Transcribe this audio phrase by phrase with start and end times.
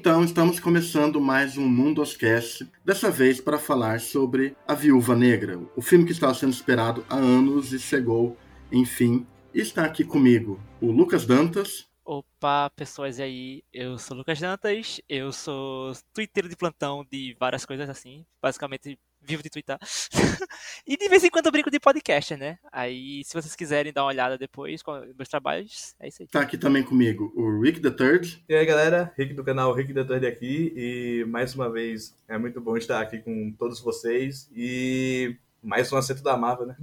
[0.00, 5.82] Então, estamos começando mais um Mundoscast, dessa vez para falar sobre A Viúva Negra, o
[5.82, 8.36] filme que estava sendo esperado há anos e chegou,
[8.70, 9.26] enfim.
[9.52, 11.88] Está aqui comigo o Lucas Dantas.
[12.04, 17.36] Opa, pessoas e aí, eu sou o Lucas Dantas, eu sou twitteiro de plantão de
[17.38, 19.78] várias coisas assim, basicamente vivo de twittar.
[20.86, 22.58] e de vez em quando eu brinco de podcast, né?
[22.72, 26.28] Aí, se vocês quiserem dar uma olhada depois com meus trabalhos, é isso aí.
[26.28, 28.44] Tá aqui também comigo o Rick the Third.
[28.48, 30.72] E aí, galera, Rick do canal Rick the Third aqui.
[30.76, 34.48] E mais uma vez, é muito bom estar aqui com todos vocês.
[34.54, 36.76] E mais um acerto da Marvel, né?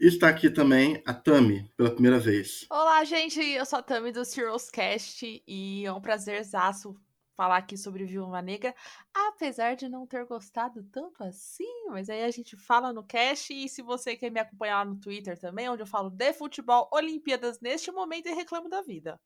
[0.00, 2.66] E está aqui também a Tami, pela primeira vez.
[2.70, 6.96] Olá, gente, eu sou a Tami do Heroes Cast e é um prazerzaço
[7.36, 8.74] falar aqui sobre Viúva Negra,
[9.12, 13.68] apesar de não ter gostado tanto assim, mas aí a gente fala no cast e
[13.68, 17.60] se você quer me acompanhar lá no Twitter também, onde eu falo de futebol, Olimpíadas
[17.60, 19.20] neste momento e reclamo da vida.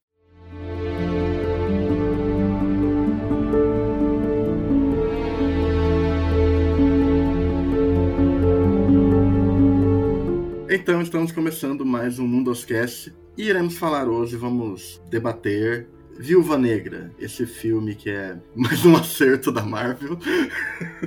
[10.70, 15.88] Então, estamos começando mais um Mundoscast e iremos falar hoje, vamos debater
[16.18, 20.18] Viúva Negra, esse filme que é mais um acerto da Marvel,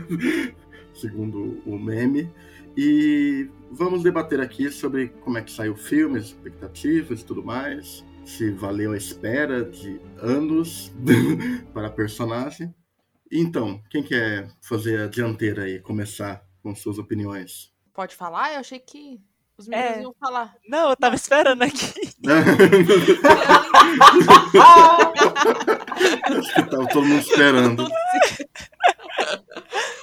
[0.96, 2.34] segundo o meme.
[2.78, 7.44] E vamos debater aqui sobre como é que saiu o filme, as expectativas e tudo
[7.44, 8.06] mais.
[8.24, 10.94] Se valeu a espera de anos
[11.74, 12.74] para a personagem.
[13.30, 17.74] Então, quem quer fazer a dianteira aí, começar com suas opiniões?
[17.94, 18.54] Pode falar?
[18.54, 19.20] Eu achei que
[19.62, 20.02] os meninos é.
[20.02, 20.56] iam falar.
[20.68, 21.94] Não, eu tava esperando aqui.
[26.38, 27.88] Acho que tava todo mundo esperando.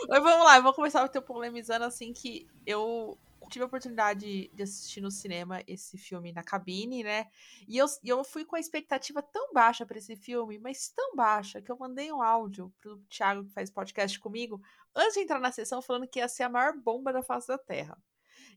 [0.09, 4.51] Mas vamos lá, eu vou começar o teu polemizando assim que eu tive a oportunidade
[4.53, 7.27] de assistir no cinema esse filme na cabine, né?
[7.67, 11.61] E eu, eu fui com a expectativa tão baixa para esse filme, mas tão baixa,
[11.61, 14.61] que eu mandei um áudio pro Thiago, que faz podcast comigo,
[14.95, 17.59] antes de entrar na sessão, falando que ia ser a maior bomba da face da
[17.59, 17.97] Terra.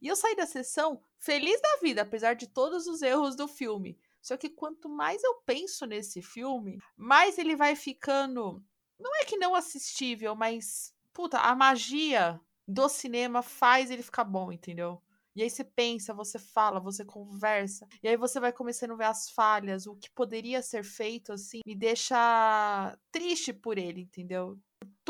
[0.01, 3.97] E eu saí da sessão feliz da vida, apesar de todos os erros do filme.
[4.21, 8.63] Só que quanto mais eu penso nesse filme, mais ele vai ficando.
[8.99, 10.93] Não é que não assistível, mas.
[11.13, 15.01] Puta, a magia do cinema faz ele ficar bom, entendeu?
[15.35, 19.05] E aí você pensa, você fala, você conversa, e aí você vai começando a ver
[19.05, 24.59] as falhas, o que poderia ser feito, assim, me deixa triste por ele, entendeu?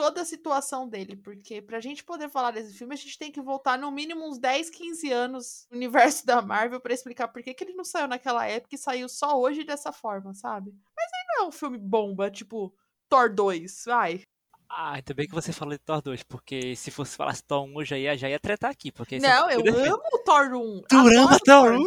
[0.02, 3.40] Toda a situação dele, porque pra gente poder falar desse filme, a gente tem que
[3.40, 7.54] voltar no mínimo uns 10, 15 anos no universo da Marvel para explicar por que,
[7.54, 10.72] que ele não saiu naquela época e saiu só hoje dessa forma, sabe?
[10.72, 12.74] Mas aí não é um filme bomba, tipo
[13.08, 14.24] Thor 2, vai.
[14.68, 17.82] Ah, ainda bem que você falou de Thor 2, porque se fosse falar Thor 1,
[17.82, 18.92] eu já ia, já ia tretar aqui.
[18.92, 20.82] Porque não, eu amo o Thor 1.
[20.88, 21.76] Tu ama Thor 1?
[21.76, 21.84] Eu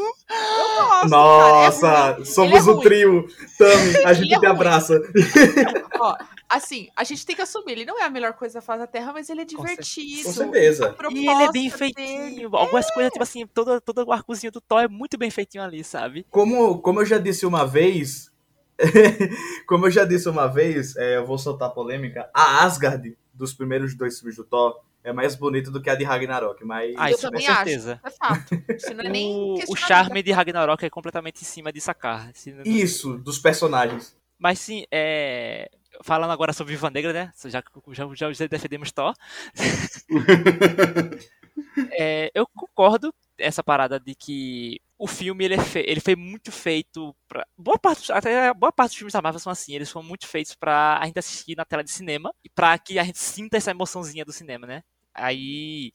[0.84, 3.26] gosto, Nossa, cara, é somos é o trio.
[3.58, 5.00] Tami, a gente é te abraça.
[6.04, 6.14] Ó,
[6.50, 8.86] assim, a gente tem que assumir, ele não é a melhor coisa da face da
[8.86, 10.24] Terra, mas ele é divertido.
[10.24, 10.94] Com certeza.
[11.10, 12.34] E ele é bem feitinho.
[12.34, 12.48] Dele.
[12.52, 12.92] Algumas é.
[12.92, 16.26] coisas, tipo assim, todo, todo o arcozinho do Thor é muito bem feitinho ali, sabe?
[16.30, 18.30] Como, como eu já disse uma vez,
[19.66, 23.96] como eu já disse uma vez, é, eu vou soltar polêmica, a Asgard dos primeiros
[23.96, 26.94] dois filmes do Thor é mais bonita do que a de Ragnarok, mas...
[26.98, 27.98] Ah, isso com certeza.
[28.02, 28.64] Acho, é fato.
[28.76, 32.30] Isso não é nem o, o charme de Ragnarok é completamente em cima de sacar.
[32.62, 34.14] Isso, dos personagens.
[34.38, 35.70] Mas sim, é
[36.02, 37.32] falando agora sobre Viva Negra, né?
[37.46, 37.62] Já,
[37.92, 39.14] já, já defendemos Thor.
[41.92, 45.84] é, eu concordo essa parada de que o filme ele, é fe...
[45.86, 49.50] ele foi muito feito para boa parte até boa parte dos filmes da Marvel são
[49.50, 52.78] assim eles foram muito feitos para a gente assistir na tela de cinema e para
[52.78, 55.92] que a gente sinta essa emoçãozinha do cinema né aí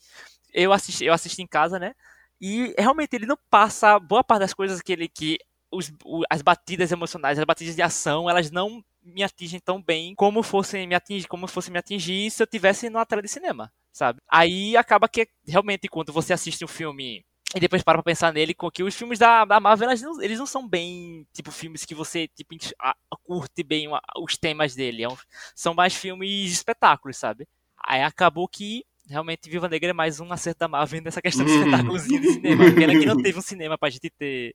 [0.54, 1.94] eu assisti eu assisti em casa né
[2.42, 5.40] e realmente ele não passa boa parte das coisas que ele que
[5.72, 5.91] os,
[6.30, 10.88] as batidas emocionais as batidas de ação elas não me atingem tão bem como fossem
[10.88, 14.19] me atingir, como fosse me atingir se eu tivesse numa tela de cinema, sabe?
[14.30, 17.24] Aí acaba que realmente quando você assiste um filme
[17.56, 20.21] e depois para pra pensar nele, com que os filmes da, da Marvel, eles não,
[20.21, 23.88] eles não são bem, tipo, filmes que você, tipo, a, curte bem
[24.18, 25.04] os temas dele.
[25.04, 25.18] É um,
[25.56, 27.48] são mais filmes de espetáculos, sabe?
[27.83, 31.51] Aí acabou que, realmente, Viva Negra é mais um acerto da Marvel nessa questão de
[31.57, 32.71] espetáculozinho de cinema.
[32.71, 34.54] Pena que não teve um cinema pra gente ter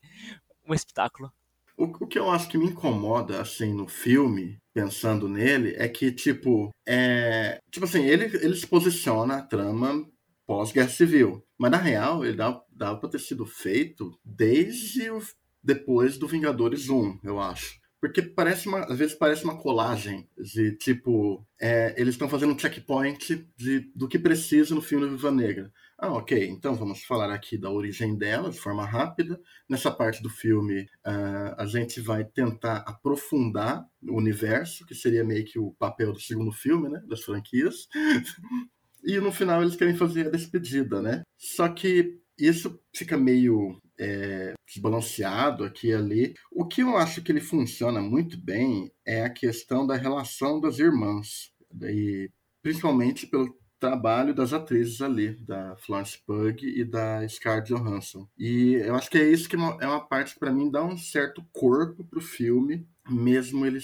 [0.67, 1.33] um espetáculo.
[1.77, 6.13] O, o, que eu acho que me incomoda, assim, no filme, pensando nele, é que,
[6.13, 7.61] tipo, é.
[7.71, 10.09] Tipo assim, ele, ele se posiciona a trama
[10.47, 11.45] pós-guerra civil.
[11.59, 15.21] Mas na real, ele dava pra ter sido feito desde o,
[15.63, 17.83] depois do Vingadores 1, eu acho.
[18.01, 22.59] Porque parece uma, às vezes parece uma colagem de tipo, é, eles estão fazendo um
[22.59, 25.73] checkpoint de, do que precisa no filme Viva Negra.
[26.05, 26.49] Ah, ok.
[26.51, 29.41] Então vamos falar aqui da origem dela de forma rápida.
[29.67, 35.47] Nessa parte do filme, uh, a gente vai tentar aprofundar o universo, que seria meio
[35.47, 37.03] que o papel do segundo filme, né?
[37.09, 37.89] Das franquias.
[39.03, 41.23] e no final eles querem fazer a despedida, né?
[41.39, 46.35] Só que isso fica meio é, desbalanceado aqui e ali.
[46.53, 50.79] O que eu acho que ele funciona muito bem é a questão da relação das
[50.79, 51.51] irmãs.
[51.81, 52.31] E,
[52.61, 58.27] principalmente pelo trabalho das atrizes ali, da Florence Pugh e da Scarlett Johansson.
[58.39, 60.83] E eu acho que é isso que é uma é parte que para mim dá
[60.83, 63.79] um certo corpo pro filme, mesmo ele,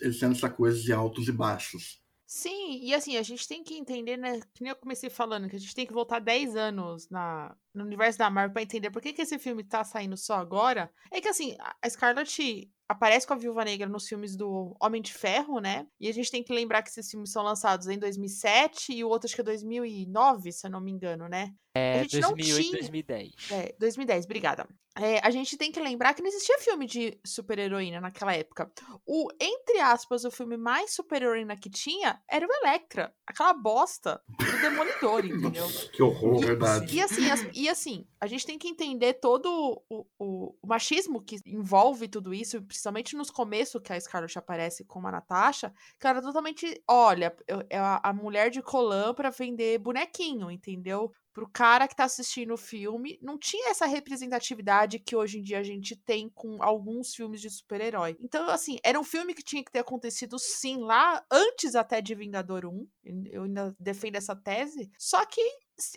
[0.00, 2.02] ele sendo essa coisa de altos e baixos.
[2.26, 4.40] Sim, e assim, a gente tem que entender, né?
[4.54, 7.84] Que nem eu comecei falando, que a gente tem que voltar 10 anos na, no
[7.84, 10.90] universo da Marvel pra entender por que, que esse filme tá saindo só agora.
[11.10, 15.12] É que assim, a Scarlett aparece com a Viúva Negra nos filmes do Homem de
[15.12, 15.86] Ferro, né?
[15.98, 19.08] E a gente tem que lembrar que esses filmes são lançados em 2007 e o
[19.08, 21.54] outro acho que é 2009, se eu não me engano, né?
[21.74, 22.80] É, a gente 2008, não tinha...
[22.80, 23.32] 2010.
[23.50, 24.68] É, 2010, obrigada.
[24.94, 28.70] É, a gente tem que lembrar que não existia filme de super-heroína naquela época.
[29.06, 33.14] O, entre aspas, o filme mais super-heroína que tinha era o Electra.
[33.26, 35.66] Aquela bosta do Demolidor, entendeu?
[35.94, 36.94] que horror, e, verdade.
[36.94, 37.22] E assim,
[37.54, 42.34] e assim, a gente tem que entender todo o, o, o machismo que envolve tudo
[42.34, 47.34] isso, principalmente nos começos que a Scarlett aparece com a Natasha, que era totalmente, olha,
[47.70, 51.12] é a mulher de colã para vender bonequinho, entendeu?
[51.32, 55.58] Pro cara que tá assistindo o filme, não tinha essa representatividade que hoje em dia
[55.58, 58.16] a gente tem com alguns filmes de super-herói.
[58.20, 62.14] Então, assim, era um filme que tinha que ter acontecido sim lá, antes até de
[62.14, 62.86] Vingador 1.
[63.30, 64.90] Eu ainda defendo essa tese.
[64.98, 65.40] Só que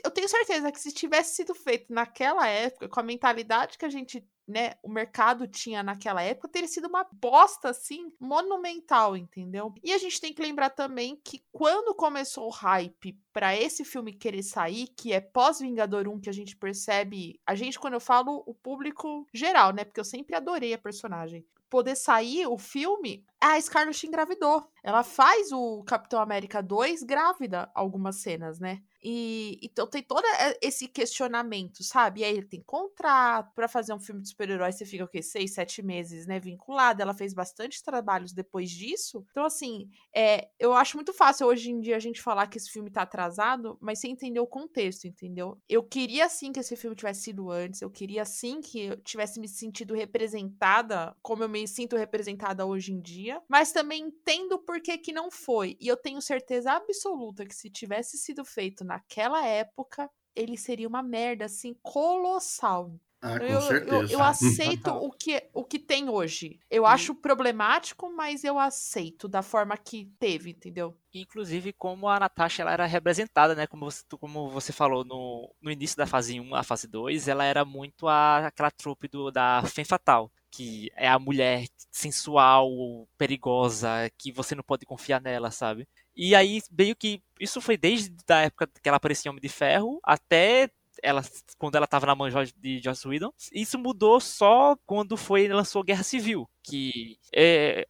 [0.03, 3.89] eu tenho certeza que se tivesse sido feito naquela época, com a mentalidade que a
[3.89, 9.73] gente né, o mercado tinha naquela época, teria sido uma bosta, assim, monumental, entendeu?
[9.83, 14.13] E a gente tem que lembrar também que quando começou o hype para esse filme
[14.13, 18.43] querer sair, que é pós-Vingador 1, que a gente percebe, a gente, quando eu falo,
[18.45, 23.61] o público geral, né, porque eu sempre adorei a personagem, poder sair o filme, a
[23.61, 24.67] Scarlett engravidou.
[24.83, 28.81] Ela faz o Capitão América 2 grávida algumas cenas, né?
[29.03, 30.23] E então tem todo
[30.61, 32.21] esse questionamento, sabe?
[32.21, 35.21] E aí ele tem contrato para fazer um filme de super-herói, você fica o quê?
[35.21, 36.39] Seis, sete meses, né?
[36.39, 37.03] Vinculada.
[37.03, 39.25] Ela fez bastante trabalhos depois disso.
[39.31, 42.69] Então, assim, é, eu acho muito fácil hoje em dia a gente falar que esse
[42.71, 45.59] filme tá atrasado, mas sem entender o contexto, entendeu?
[45.69, 49.39] Eu queria sim que esse filme tivesse sido antes, eu queria sim que eu tivesse
[49.39, 54.81] me sentido representada, como eu me sinto representada hoje em dia, mas também entendo por
[54.81, 55.77] que que não foi.
[55.79, 60.87] E eu tenho certeza absoluta que se tivesse sido feito na naquela época, ele seria
[60.87, 62.97] uma merda, assim, colossal.
[63.21, 63.95] Ah, com eu, certeza.
[63.95, 66.59] Eu, eu aceito o, que, o que tem hoje.
[66.69, 70.95] Eu acho problemático, mas eu aceito da forma que teve, entendeu?
[71.13, 73.65] Inclusive, como a Natasha ela era representada, né?
[73.67, 77.45] Como você, como você falou no, no início da fase 1, a fase 2, ela
[77.45, 82.69] era muito a, aquela trupe do, da Femme Fatal que é a mulher sensual,
[83.17, 85.85] perigosa, que você não pode confiar nela, sabe?
[86.15, 89.49] E aí, meio que isso foi desde a época que ela aparecia em Homem de
[89.49, 90.69] Ferro até
[91.03, 91.21] ela,
[91.57, 93.33] quando ela estava na mão de Joss Whedon.
[93.51, 97.85] Isso mudou só quando foi lançou Guerra Civil, que é,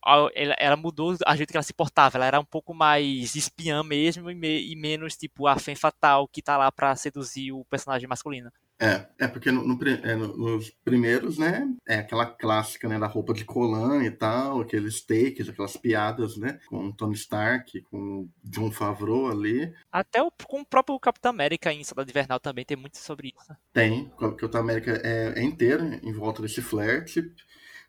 [0.58, 2.18] ela, mudou a jeito que ela se portava.
[2.18, 6.28] Ela era um pouco mais espiã mesmo e, me, e menos tipo a femme fatal
[6.28, 8.52] que tá lá para seduzir o personagem masculino.
[8.80, 13.08] É, é porque no, no, é, no, nos primeiros, né, é aquela clássica, né, da
[13.08, 18.72] roupa de colã e tal, aqueles takes, aquelas piadas, né, com Tony Stark, com John
[18.72, 19.74] Favreau ali.
[19.92, 23.56] Até o, com o próprio Capitão América em Saudade Invernal também tem muito sobre isso.
[23.72, 27.34] Tem, o Capitão América é, é inteiro em volta desse flerte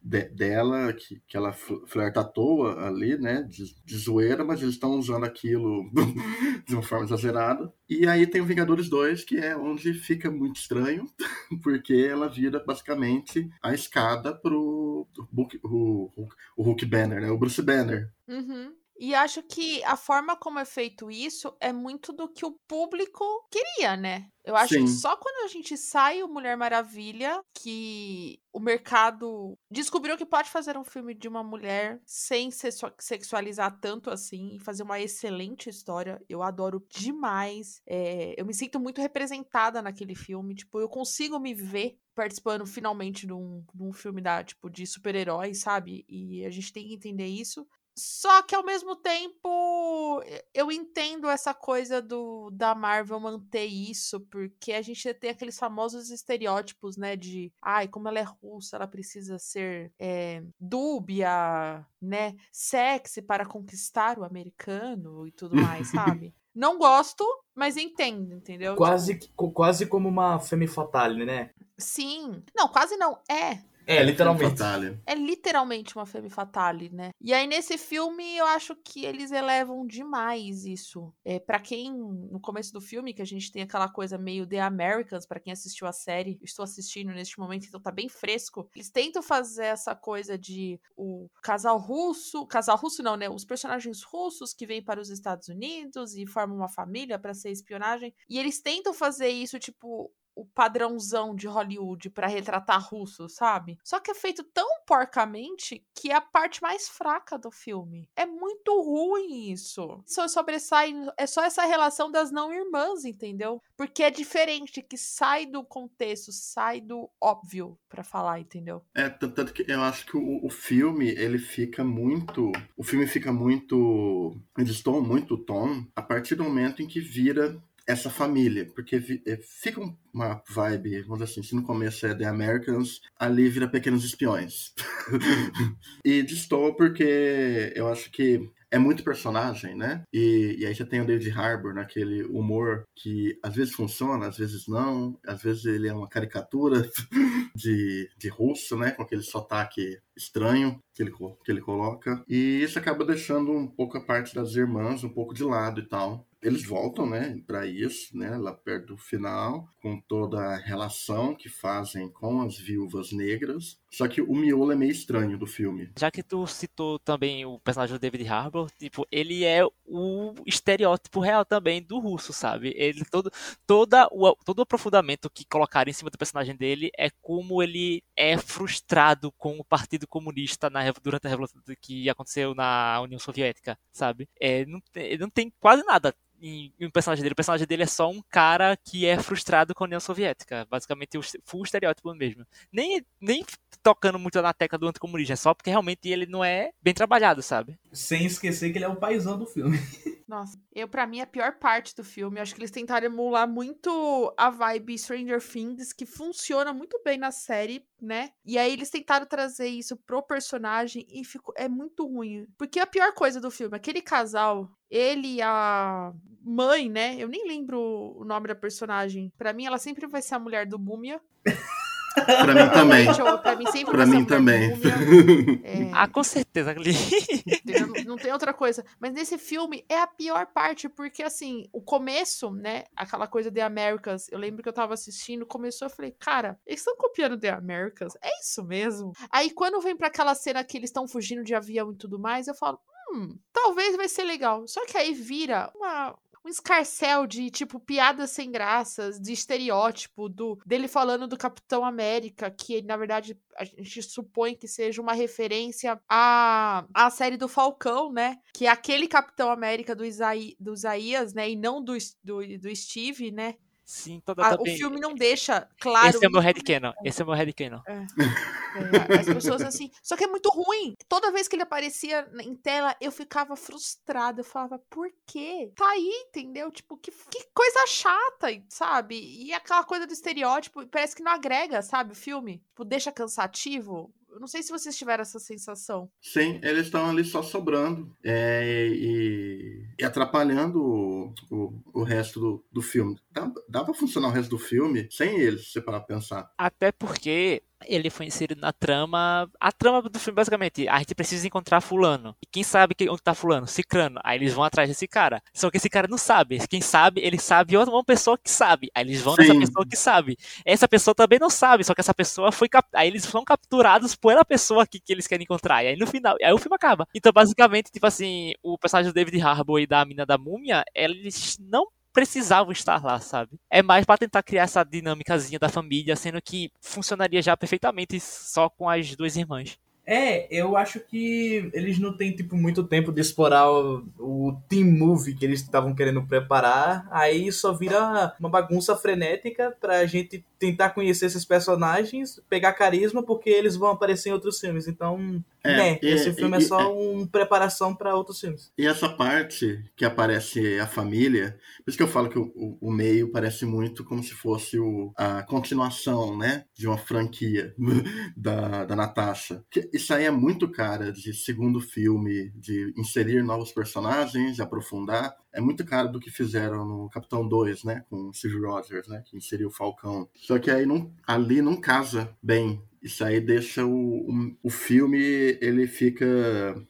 [0.06, 4.74] de, dela, que, que ela flerta à toa ali, né, de, de zoeira, mas eles
[4.74, 5.90] estão usando aquilo
[6.66, 7.72] de uma forma exagerada.
[7.88, 11.06] E aí tem o Vingadores 2, que é onde fica muito estranho,
[11.62, 17.60] porque ela vira basicamente a escada pro Hulk, o, o Hulk Banner, né, o Bruce
[17.60, 18.08] Banner.
[18.28, 18.72] Uhum.
[18.98, 23.24] E acho que a forma como é feito isso é muito do que o público
[23.50, 24.28] queria, né?
[24.44, 24.84] Eu acho Sim.
[24.84, 30.48] que só quando a gente sai o Mulher Maravilha que o mercado descobriu que pode
[30.48, 36.22] fazer um filme de uma mulher sem sexualizar tanto assim e fazer uma excelente história.
[36.28, 37.82] Eu adoro demais.
[37.86, 40.54] É, eu me sinto muito representada naquele filme.
[40.54, 44.86] Tipo, eu consigo me ver participando finalmente de um, de um filme da, tipo, de
[44.86, 46.04] super-heróis, sabe?
[46.08, 47.66] E a gente tem que entender isso.
[47.98, 50.22] Só que ao mesmo tempo
[50.52, 56.10] eu entendo essa coisa do da Marvel manter isso, porque a gente tem aqueles famosos
[56.10, 57.16] estereótipos, né?
[57.16, 62.34] De ai, como ela é russa, ela precisa ser é, dúbia, né?
[62.52, 66.34] Sexy para conquistar o americano e tudo mais, sabe?
[66.54, 67.24] Não gosto,
[67.54, 68.76] mas entendo, entendeu?
[68.76, 71.50] Quase, quase como uma femme fatale, né?
[71.78, 72.42] Sim.
[72.54, 73.18] Não, quase não.
[73.30, 73.58] É.
[73.86, 74.50] É, literalmente.
[74.50, 75.00] Fatale.
[75.06, 77.10] É literalmente uma femme fatale, né?
[77.20, 81.14] E aí nesse filme eu acho que eles elevam demais isso.
[81.24, 84.60] É, para quem no começo do filme que a gente tem aquela coisa meio The
[84.60, 88.68] Americans, para quem assistiu a série, estou assistindo neste momento, então tá bem fresco.
[88.74, 93.30] Eles tentam fazer essa coisa de o casal russo, casal russo não, né?
[93.30, 97.50] Os personagens russos que vêm para os Estados Unidos e formam uma família para ser
[97.50, 98.12] espionagem.
[98.28, 103.78] E eles tentam fazer isso tipo o padrãozão de Hollywood para retratar russo, sabe?
[103.82, 108.08] Só que é feito tão porcamente que é a parte mais fraca do filme.
[108.14, 110.02] É muito ruim isso.
[110.06, 113.62] Só sobressai, é só essa relação das não irmãs, entendeu?
[113.76, 118.82] Porque é diferente, que sai do contexto, sai do óbvio para falar, entendeu?
[118.94, 122.52] É, tanto que eu acho que o, o filme, ele fica muito.
[122.76, 124.36] O filme fica muito.
[124.58, 129.36] Eles tomam muito tom a partir do momento em que vira essa família, porque é,
[129.36, 129.80] fica
[130.12, 134.74] uma vibe, vamos dizer assim, se no começo é The Americans, ali vira Pequenos Espiões.
[136.04, 140.02] e destoa porque eu acho que é muito personagem, né?
[140.12, 144.36] E, e aí já tem o David Harbour naquele humor que às vezes funciona, às
[144.36, 146.82] vezes não, às vezes ele é uma caricatura
[147.54, 148.90] de, de russo, né?
[148.90, 151.12] Com aquele sotaque estranho que ele,
[151.44, 152.22] que ele coloca.
[152.28, 155.88] E isso acaba deixando um pouco a parte das irmãs um pouco de lado e
[155.88, 161.34] tal eles voltam, né, para isso, né, lá perto do final, com toda a relação
[161.34, 163.80] que fazem com as viúvas negras.
[163.96, 165.90] Só que o miolo é meio estranho do filme.
[165.98, 171.18] Já que tu citou também o personagem do David Harbour, tipo, ele é o estereótipo
[171.18, 172.74] real também do russo, sabe?
[172.76, 173.32] Ele todo
[173.66, 178.02] toda o todo o aprofundamento que colocaram em cima do personagem dele é como ele
[178.14, 183.78] é frustrado com o Partido Comunista na, durante a revolução que aconteceu na União Soviética,
[183.90, 184.28] sabe?
[184.38, 184.82] É, não,
[185.18, 187.32] não tem quase nada em, um personagem dele.
[187.32, 190.66] O personagem dele é só um cara que é frustrado com a União Soviética.
[190.70, 192.46] Basicamente, full estereótipo mesmo.
[192.72, 193.44] Nem, nem
[193.86, 197.40] tocando muito na tecla do anticomunismo, é só porque realmente ele não é bem trabalhado,
[197.40, 197.78] sabe?
[197.92, 199.78] Sem esquecer que ele é o paizão do filme.
[200.26, 203.48] Nossa, eu para mim a pior parte do filme, eu acho que eles tentaram emular
[203.48, 208.30] muito a vibe Stranger Things, que funciona muito bem na série, né?
[208.44, 212.44] E aí eles tentaram trazer isso pro personagem e ficou é muito ruim.
[212.58, 216.12] Porque a pior coisa do filme, aquele casal, ele e a
[216.42, 217.14] mãe, né?
[217.20, 217.80] Eu nem lembro
[218.16, 219.32] o nome da personagem.
[219.38, 221.20] Para mim ela sempre vai ser a mulher do Múmia.
[222.24, 223.06] Pra mim também.
[223.42, 224.76] pra mim sempre pra mim também.
[225.66, 225.90] É...
[225.92, 226.74] Ah, com certeza.
[226.74, 228.84] não, não tem outra coisa.
[229.00, 232.84] Mas nesse filme é a pior parte, porque assim, o começo, né?
[232.96, 234.28] Aquela coisa The Americas.
[234.30, 238.14] Eu lembro que eu tava assistindo, começou, eu falei, cara, eles estão copiando The Americas?
[238.22, 239.12] É isso mesmo?
[239.30, 242.46] Aí quando vem para aquela cena que eles estão fugindo de avião e tudo mais,
[242.46, 242.78] eu falo,
[243.12, 244.66] hum, talvez vai ser legal.
[244.66, 246.16] Só que aí vira uma,
[246.46, 252.48] um escarcel de, tipo, piadas sem graças, de estereótipo, do dele falando do Capitão América,
[252.50, 258.12] que na verdade a gente supõe que seja uma referência à, à série do Falcão,
[258.12, 258.36] né?
[258.54, 261.50] Que é aquele Capitão América do, Isaí, do Isaías, né?
[261.50, 263.56] E não do, do, do Steve, né?
[263.86, 266.08] Sim, toda, a, O filme não deixa claro.
[266.08, 266.92] Esse é o meu headcanon.
[267.04, 267.80] Esse é o meu headcanon.
[267.86, 267.92] É.
[267.94, 269.92] É, as pessoas assim.
[270.02, 270.96] Só que é muito ruim.
[271.08, 274.40] Toda vez que ele aparecia em tela, eu ficava frustrada.
[274.40, 275.70] Eu falava, por quê?
[275.76, 276.68] Tá aí, entendeu?
[276.72, 279.20] Tipo, que, que coisa chata, sabe?
[279.20, 282.10] E aquela coisa do estereótipo, parece que não agrega, sabe?
[282.10, 282.58] O filme.
[282.70, 284.12] Tipo, deixa cansativo.
[284.36, 286.10] Eu não sei se vocês tiveram essa sensação.
[286.20, 292.64] Sim, eles estão ali só sobrando é, e, e, atrapalhando o, o, o resto do,
[292.70, 293.18] do filme.
[293.30, 296.52] Dá, dá pra funcionar o resto do filme sem eles, se você parar pra pensar.
[296.58, 299.50] Até porque ele foi inserido na trama.
[299.60, 302.34] A trama do filme, basicamente, a gente precisa encontrar fulano.
[302.42, 303.66] E quem sabe que, onde tá fulano?
[303.66, 304.20] Cicrano.
[304.24, 305.42] Aí eles vão atrás desse cara.
[305.52, 306.66] Só que esse cara não sabe.
[306.68, 308.90] Quem sabe, ele sabe outra uma pessoa que sabe.
[308.94, 309.42] Aí eles vão Sim.
[309.42, 310.36] nessa pessoa que sabe.
[310.64, 312.88] Essa pessoa também não sabe, só que essa pessoa foi cap...
[312.94, 315.84] Aí eles são capturados por ela pessoa que, que eles querem encontrar.
[315.84, 317.06] E aí no final, aí o filme acaba.
[317.14, 321.58] Então, basicamente, tipo assim, o personagem do David Harbour e da mina da múmia, eles
[321.60, 323.60] não precisavam estar lá, sabe?
[323.70, 328.70] É mais para tentar criar essa dinâmicazinha da família, sendo que funcionaria já perfeitamente só
[328.70, 329.78] com as duas irmãs.
[330.06, 334.86] É, eu acho que eles não têm, tipo, muito tempo de explorar o, o team
[334.86, 337.08] movie que eles estavam querendo preparar.
[337.10, 343.50] Aí só vira uma bagunça frenética pra gente tentar conhecer esses personagens, pegar carisma, porque
[343.50, 344.86] eles vão aparecer em outros filmes.
[344.86, 348.72] Então, é, né, e, esse filme e, é só é, uma preparação para outros filmes.
[348.78, 352.90] E essa parte que aparece a família, por isso que eu falo que o, o,
[352.90, 357.74] meio parece muito como se fosse o, a continuação, né, de uma franquia
[358.36, 359.62] da, da Natasha.
[359.96, 365.34] Isso aí é muito cara de segundo filme, de inserir novos personagens, de aprofundar.
[365.52, 368.04] É muito cara do que fizeram no Capitão 2, né?
[368.08, 369.22] Com o Steve Rogers, né?
[369.26, 370.28] Que inseriu o Falcão.
[370.34, 372.82] Só que aí não, ali não casa bem.
[373.02, 375.18] Isso aí deixa o, o, o filme,
[375.60, 376.26] ele fica.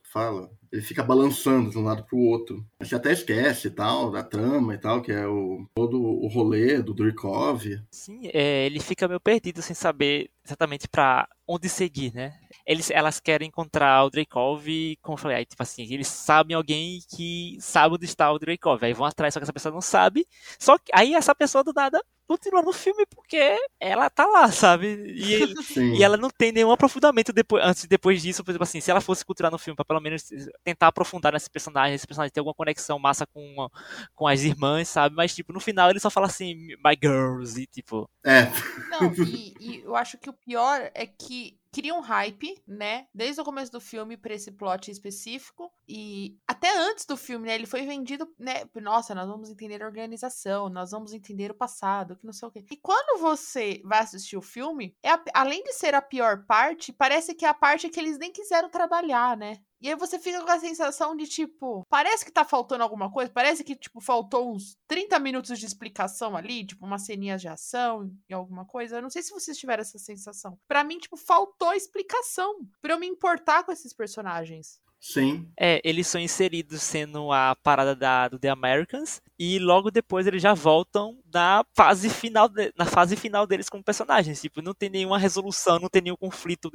[0.02, 2.64] Fala, ele fica balançando de um lado pro outro.
[2.80, 6.92] Você até esquece tal, da trama e tal, que é o todo o rolê do
[6.92, 7.62] Drikov.
[7.90, 12.34] Sim, é, ele fica meio perdido sem saber exatamente para onde seguir, né?
[12.66, 14.66] Eles, elas querem encontrar o Dreykov
[15.00, 18.84] como eu falei, aí, tipo assim, eles sabem alguém que sabe onde está o Dreykov,
[18.84, 20.26] aí vão atrás, só que essa pessoa não sabe.
[20.58, 24.86] Só que aí essa pessoa do nada continua no filme porque ela tá lá, sabe?
[25.06, 25.54] E, ele,
[25.96, 29.00] e ela não tem nenhum aprofundamento depois, antes depois disso, por exemplo assim, se ela
[29.00, 30.28] fosse continuar no filme para pelo menos
[30.64, 33.68] tentar aprofundar nesse personagem, esse personagem ter alguma conexão massa com,
[34.14, 35.14] com as irmãs, sabe?
[35.14, 36.54] Mas tipo, no final ele só fala assim,
[36.84, 38.50] my girls e tipo, é.
[38.90, 43.06] Não, e, e eu acho que o pior é que cria um hype, né?
[43.14, 45.70] Desde o começo do filme para esse plot específico.
[45.86, 47.54] E até antes do filme, né?
[47.54, 48.64] Ele foi vendido, né?
[48.80, 52.50] Nossa, nós vamos entender a organização, nós vamos entender o passado, que não sei o
[52.50, 52.64] quê.
[52.70, 56.94] E quando você vai assistir o filme, é a, além de ser a pior parte,
[56.94, 59.58] parece que é a parte que eles nem quiseram trabalhar, né?
[59.80, 63.30] E aí você fica com a sensação de tipo, parece que tá faltando alguma coisa,
[63.30, 68.10] parece que tipo faltou uns 30 minutos de explicação ali, tipo uma ceninha de ação
[68.28, 68.96] e alguma coisa.
[68.96, 70.58] Eu não sei se vocês tiveram essa sensação.
[70.66, 74.80] Para mim, tipo, faltou explicação para eu me importar com esses personagens.
[75.08, 75.46] Sim.
[75.56, 80.42] É, eles são inseridos sendo a parada da, do The Americans e logo depois eles
[80.42, 84.40] já voltam na fase final de, na fase final deles como personagens.
[84.40, 86.72] Tipo, não tem nenhuma resolução, não tem nenhum conflito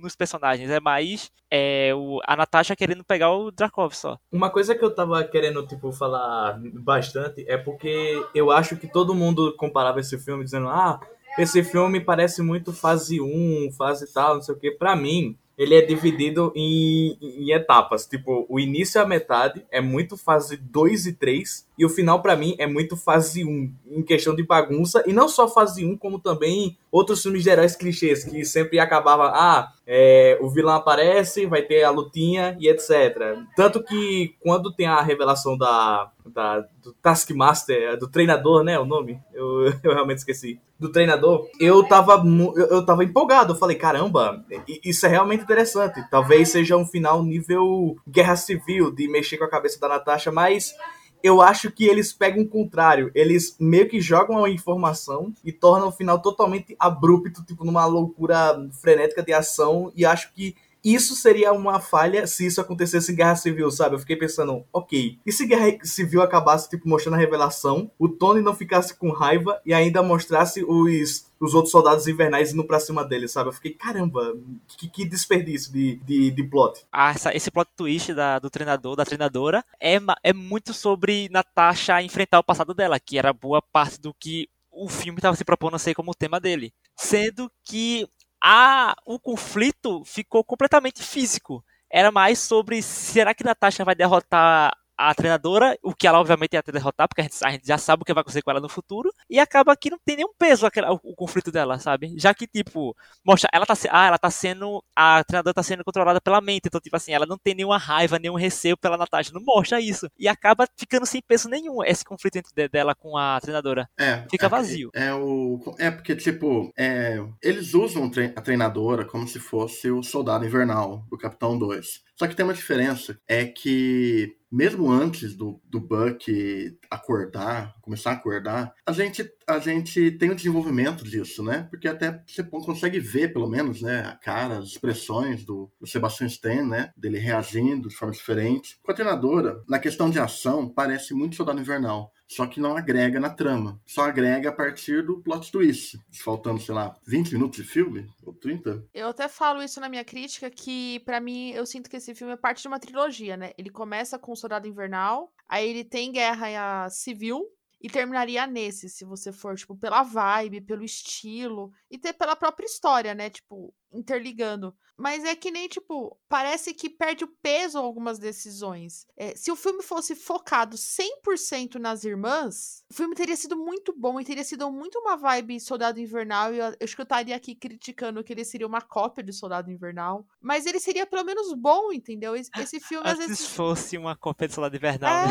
[0.00, 0.70] nos personagens.
[0.70, 4.16] É mais é, o, a Natasha querendo pegar o Drakov só.
[4.30, 9.12] Uma coisa que eu tava querendo, tipo, falar bastante é porque eu acho que todo
[9.12, 11.00] mundo comparava esse filme dizendo, ah,
[11.36, 14.70] esse filme parece muito fase 1, fase tal, não sei o que.
[14.70, 18.06] Pra mim, ele é dividido em, em, etapas.
[18.06, 21.66] Tipo, o início e a metade é muito fase 2 e 3.
[21.78, 25.02] E o final, para mim, é muito fase 1, em questão de bagunça.
[25.06, 29.28] E não só fase 1, como também outros filmes de heróis clichês, que sempre acabava,
[29.28, 33.36] ah, é, o vilão aparece, vai ter a lutinha e etc.
[33.56, 39.20] Tanto que quando tem a revelação da, da do Taskmaster, do treinador, né, o nome?
[39.32, 40.60] Eu, eu realmente esqueci.
[40.78, 42.20] Do treinador, eu tava,
[42.56, 43.52] eu tava empolgado.
[43.52, 44.44] Eu falei, caramba,
[44.84, 46.04] isso é realmente interessante.
[46.10, 50.74] Talvez seja um final nível Guerra Civil, de mexer com a cabeça da Natasha, mas
[51.22, 53.10] eu acho que eles pegam o contrário.
[53.14, 58.68] Eles meio que jogam a informação e tornam o final totalmente abrupto, tipo numa loucura
[58.80, 59.92] frenética de ação.
[59.94, 60.54] E acho que
[60.84, 63.94] isso seria uma falha se isso acontecesse em Guerra Civil, sabe?
[63.94, 68.40] Eu fiquei pensando, ok, e se Guerra Civil acabasse, tipo, mostrando a revelação, o Tony
[68.40, 73.04] não ficasse com raiva e ainda mostrasse os, os outros soldados invernais indo pra cima
[73.04, 73.48] dele, sabe?
[73.48, 74.34] Eu fiquei, caramba,
[74.68, 76.84] que, que desperdício de, de, de plot.
[76.92, 82.38] Ah, esse plot twist da, do treinador, da treinadora, é, é muito sobre Natasha enfrentar
[82.38, 85.78] o passado dela, que era boa parte do que o filme estava se propondo a
[85.78, 86.72] ser como tema dele.
[86.96, 88.08] Sendo que
[88.42, 91.64] a, o conflito ficou completamente físico.
[91.90, 94.72] Era mais sobre será que Natasha vai derrotar
[95.10, 98.02] a treinadora, o que ela obviamente ia derrotar, porque a gente, a gente, já sabe
[98.02, 100.64] o que vai acontecer com ela no futuro, e acaba que não tem nenhum peso
[100.64, 102.14] aquela, o, o, conflito dela, sabe?
[102.16, 106.20] Já que, tipo, mostra, ela tá, ah, ela tá sendo, a treinadora tá sendo controlada
[106.20, 109.42] pela mente, então, tipo assim, ela não tem nenhuma raiva, nenhum receio pela Natasha, não
[109.42, 110.08] mostra isso.
[110.18, 113.88] E acaba ficando sem peso nenhum esse conflito entre dela com a treinadora.
[113.98, 114.24] É.
[114.30, 114.90] Fica é, vazio.
[114.94, 120.44] É, o, é porque, tipo, é, eles usam a treinadora como se fosse o soldado
[120.44, 122.02] invernal, o Capitão 2.
[122.16, 128.14] Só que tem uma diferença, é que mesmo antes do, do Buck acordar, começar a
[128.14, 131.66] acordar, a gente, a gente tem o um desenvolvimento disso, né?
[131.70, 136.26] Porque até você consegue ver, pelo menos, né, a cara, as expressões do, do Sebastian
[136.26, 136.92] Stan, né?
[136.96, 138.78] Dele reagindo de forma diferente.
[138.82, 143.20] Com a treinadora, na questão de ação, parece muito Soldado Invernal só que não agrega
[143.20, 143.80] na trama.
[143.84, 146.00] Só agrega a partir do plot twist.
[146.22, 148.08] Faltando, sei lá, 20 minutos de filme?
[148.24, 148.86] Ou 30?
[148.94, 152.32] Eu até falo isso na minha crítica, que para mim, eu sinto que esse filme
[152.32, 153.52] é parte de uma trilogia, né?
[153.58, 157.46] Ele começa com o Soldado Invernal, aí ele tem Guerra Civil,
[157.80, 162.64] e terminaria nesse, se você for, tipo, pela vibe, pelo estilo, e ter pela própria
[162.64, 163.28] história, né?
[163.28, 164.74] Tipo, interligando.
[164.96, 169.06] Mas é que nem, tipo, parece que perde o peso algumas decisões.
[169.16, 174.20] É, se o filme fosse focado 100% nas irmãs, o filme teria sido muito bom
[174.20, 176.54] e teria sido muito uma vibe Soldado Invernal.
[176.54, 179.32] E eu, eu acho que eu estaria aqui criticando que ele seria uma cópia de
[179.32, 180.26] Soldado Invernal.
[180.40, 182.36] Mas ele seria pelo menos bom, entendeu?
[182.36, 183.40] Esse filme às vezes.
[183.40, 185.26] Se fosse uma cópia de Soldado Invernal.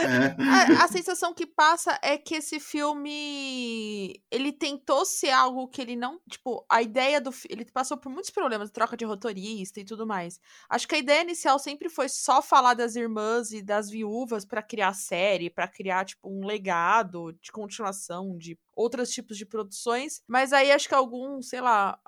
[0.00, 0.80] É...
[0.80, 4.22] a, a sensação que passa é que esse filme.
[4.30, 6.18] Ele tentou ser algo que ele não.
[6.28, 7.30] Tipo, a ideia do.
[7.48, 10.40] Ele passou por muitos problemas, troca de roteirista e tudo mais.
[10.68, 14.62] Acho que a ideia inicial sempre foi só falar das irmãs e das viúvas para
[14.62, 20.52] criar série, para criar tipo um legado de continuação de outros tipos de produções, mas
[20.52, 22.00] aí acho que algum, sei lá,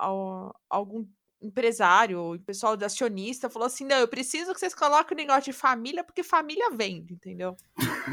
[0.68, 1.06] algum
[1.42, 5.44] empresário, o pessoal da acionista falou assim: não, eu preciso que vocês coloquem o negócio
[5.44, 7.56] de família, porque família vende, entendeu?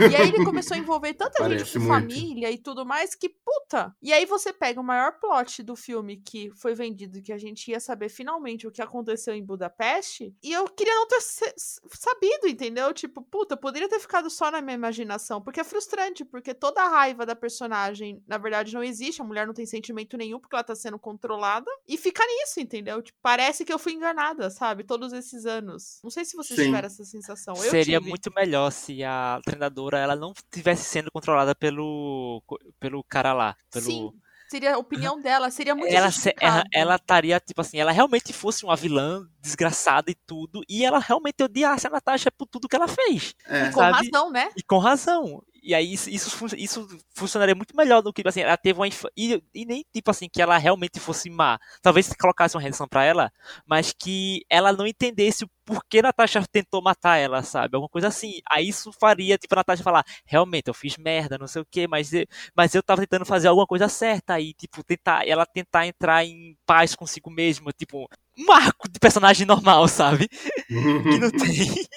[0.09, 1.93] e aí ele começou a envolver tanta Parece gente com muito.
[1.93, 3.95] família e tudo mais que, puta!
[4.01, 7.69] E aí você pega o maior plot do filme que foi vendido, que a gente
[7.69, 12.93] ia saber finalmente o que aconteceu em Budapeste, e eu queria não ter sabido, entendeu?
[12.93, 16.89] Tipo, puta, poderia ter ficado só na minha imaginação, porque é frustrante, porque toda a
[16.89, 20.63] raiva da personagem, na verdade, não existe, a mulher não tem sentimento nenhum porque ela
[20.63, 23.01] tá sendo controlada, e fica nisso, entendeu?
[23.01, 24.83] Tipo, parece que eu fui enganada, sabe?
[24.83, 25.99] Todos esses anos.
[26.03, 26.67] Não sei se vocês Sim.
[26.67, 27.55] tiveram essa sensação.
[27.55, 28.09] Eu Seria tive.
[28.09, 32.43] muito melhor se a treinadora ela não estivesse sendo controlada pelo,
[32.79, 33.55] pelo cara lá.
[33.71, 33.85] Pelo...
[33.85, 34.11] Sim.
[34.49, 36.09] Seria a opinião dela, seria muito ela,
[36.41, 40.97] ela, ela estaria, tipo assim, ela realmente fosse uma vilã desgraçada e tudo, e ela
[40.97, 43.35] realmente odiasse a Natasha por tudo que ela fez.
[43.45, 43.67] É.
[43.67, 44.49] E com razão, né?
[44.57, 45.43] E com razão.
[45.63, 48.87] E aí isso, isso, isso, funcionaria muito melhor do que, tipo assim, ela teve uma
[48.87, 51.59] e, e nem tipo assim, que ela realmente fosse má.
[51.81, 53.31] Talvez se colocasse uma redenção para ela,
[53.65, 57.75] mas que ela não entendesse o porquê Natasha tentou matar ela, sabe?
[57.75, 58.39] Alguma coisa assim.
[58.49, 61.87] Aí isso faria, tipo, a Natasha falar, realmente, eu fiz merda, não sei o que,
[61.87, 65.85] mas eu, mas eu tava tentando fazer alguma coisa certa aí, tipo, tentar, ela tentar
[65.85, 70.27] entrar em paz consigo mesma, tipo, um arco de personagem normal, sabe?
[70.67, 71.87] que não tem.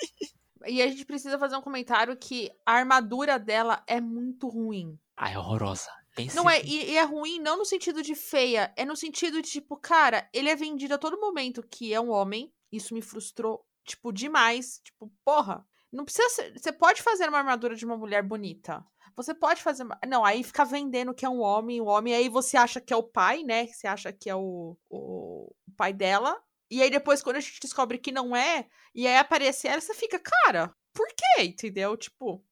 [0.66, 4.98] E a gente precisa fazer um comentário que a armadura dela é muito ruim.
[5.16, 5.90] Ah, é horrorosa.
[6.34, 9.50] não é, e, e, é ruim não no sentido de feia, é no sentido de,
[9.50, 12.52] tipo, cara, ele é vendido a todo momento que é um homem.
[12.70, 14.80] Isso me frustrou, tipo, demais.
[14.84, 16.58] Tipo, porra, não precisa ser.
[16.58, 18.84] Você pode fazer uma armadura de uma mulher bonita.
[19.14, 19.86] Você pode fazer.
[20.08, 22.92] Não, aí fica vendendo que é um homem, o um homem, aí você acha que
[22.92, 23.66] é o pai, né?
[23.66, 26.42] Você acha que é o, o pai dela.
[26.72, 29.92] E aí depois, quando a gente descobre que não é, e aí aparece ela, você
[29.92, 31.42] fica, cara, por quê?
[31.42, 31.94] Entendeu?
[31.98, 32.42] Tipo.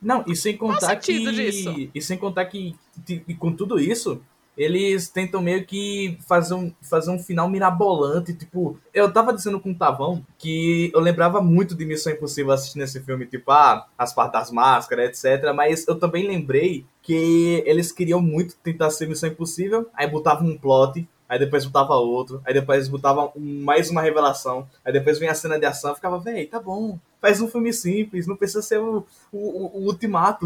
[0.00, 1.30] Não, e sem contar que.
[1.30, 1.90] Disso?
[1.94, 2.74] E sem contar que,
[3.06, 4.22] e com tudo isso,
[4.56, 8.32] eles tentam meio que fazer um, fazer um final mirabolante.
[8.32, 12.84] Tipo, eu tava dizendo com o Tavão que eu lembrava muito de Missão Impossível assistindo
[12.84, 15.52] esse filme, tipo, ah, as partes das máscaras, etc.
[15.54, 20.56] Mas eu também lembrei que eles queriam muito tentar ser Missão Impossível, aí botavam um
[20.56, 25.34] plot aí depois botava outro, aí depois botava mais uma revelação, aí depois vinha a
[25.34, 29.06] cena de ação, ficava, véi, tá bom, faz um filme simples, não precisa ser o,
[29.30, 30.44] o, o ultimato.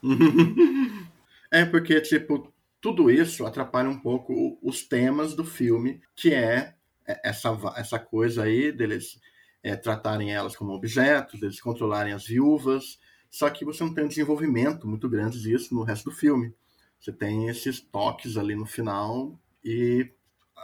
[1.50, 2.48] é, porque, tipo,
[2.80, 6.74] tudo isso atrapalha um pouco os temas do filme, que é
[7.24, 9.20] essa, essa coisa aí deles
[9.64, 14.08] é, tratarem elas como objetos, deles controlarem as viúvas, só que você não tem um
[14.08, 16.54] desenvolvimento muito grande disso no resto do filme.
[17.00, 20.08] Você tem esses toques ali no final e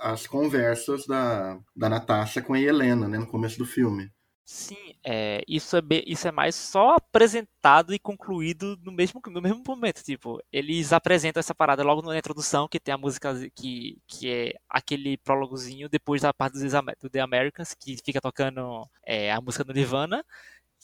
[0.00, 4.10] as conversas da, da Natasha com a Helena, né, no começo do filme.
[4.48, 9.60] Sim, é, isso, é isso é mais só apresentado e concluído no mesmo, no mesmo
[9.66, 10.04] momento.
[10.04, 14.54] Tipo, eles apresentam essa parada logo na introdução, que tem a música que, que é
[14.68, 16.58] aquele prólogozinho depois da parte
[17.00, 20.24] do The Americans, que fica tocando é, a música do Nirvana.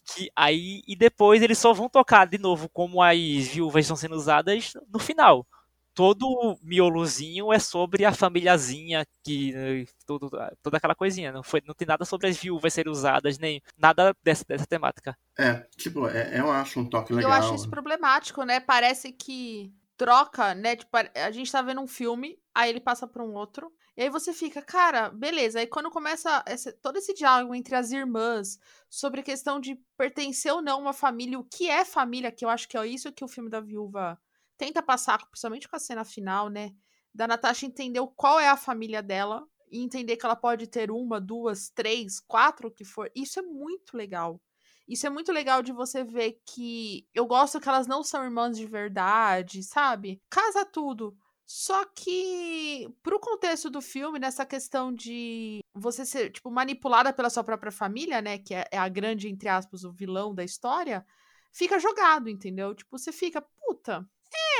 [0.04, 4.16] Que aí, e depois eles só vão tocar de novo como as viúvas estão sendo
[4.16, 5.46] usadas no final
[5.94, 10.30] todo o miolozinho é sobre a famíliazinha, que tudo,
[10.62, 11.32] toda aquela coisinha.
[11.32, 15.16] Não, foi, não tem nada sobre as viúvas serem usadas, nem nada dessa, dessa temática.
[15.38, 17.30] É, tipo, é, eu acho um toque legal.
[17.30, 18.60] Eu acho isso problemático, né?
[18.60, 20.76] Parece que troca, né?
[20.76, 23.72] Tipo, a gente tá vendo um filme, aí ele passa pra um outro.
[23.96, 25.60] E aí você fica, cara, beleza.
[25.60, 30.52] Aí quando começa esse, todo esse diálogo entre as irmãs sobre a questão de pertencer
[30.52, 33.12] ou não a uma família, o que é família, que eu acho que é isso
[33.12, 34.18] que o filme da viúva
[34.56, 36.72] tenta passar, principalmente com a cena final, né?
[37.14, 41.20] Da Natasha entender qual é a família dela e entender que ela pode ter uma,
[41.20, 43.10] duas, três, quatro, o que for.
[43.14, 44.40] Isso é muito legal.
[44.88, 48.56] Isso é muito legal de você ver que eu gosto que elas não são irmãs
[48.56, 50.20] de verdade, sabe?
[50.28, 51.16] Casa tudo.
[51.46, 57.44] Só que, pro contexto do filme, nessa questão de você ser, tipo, manipulada pela sua
[57.44, 58.38] própria família, né?
[58.38, 61.04] Que é, é a grande, entre aspas, o vilão da história,
[61.52, 62.74] fica jogado, entendeu?
[62.74, 64.08] Tipo, você fica, puta,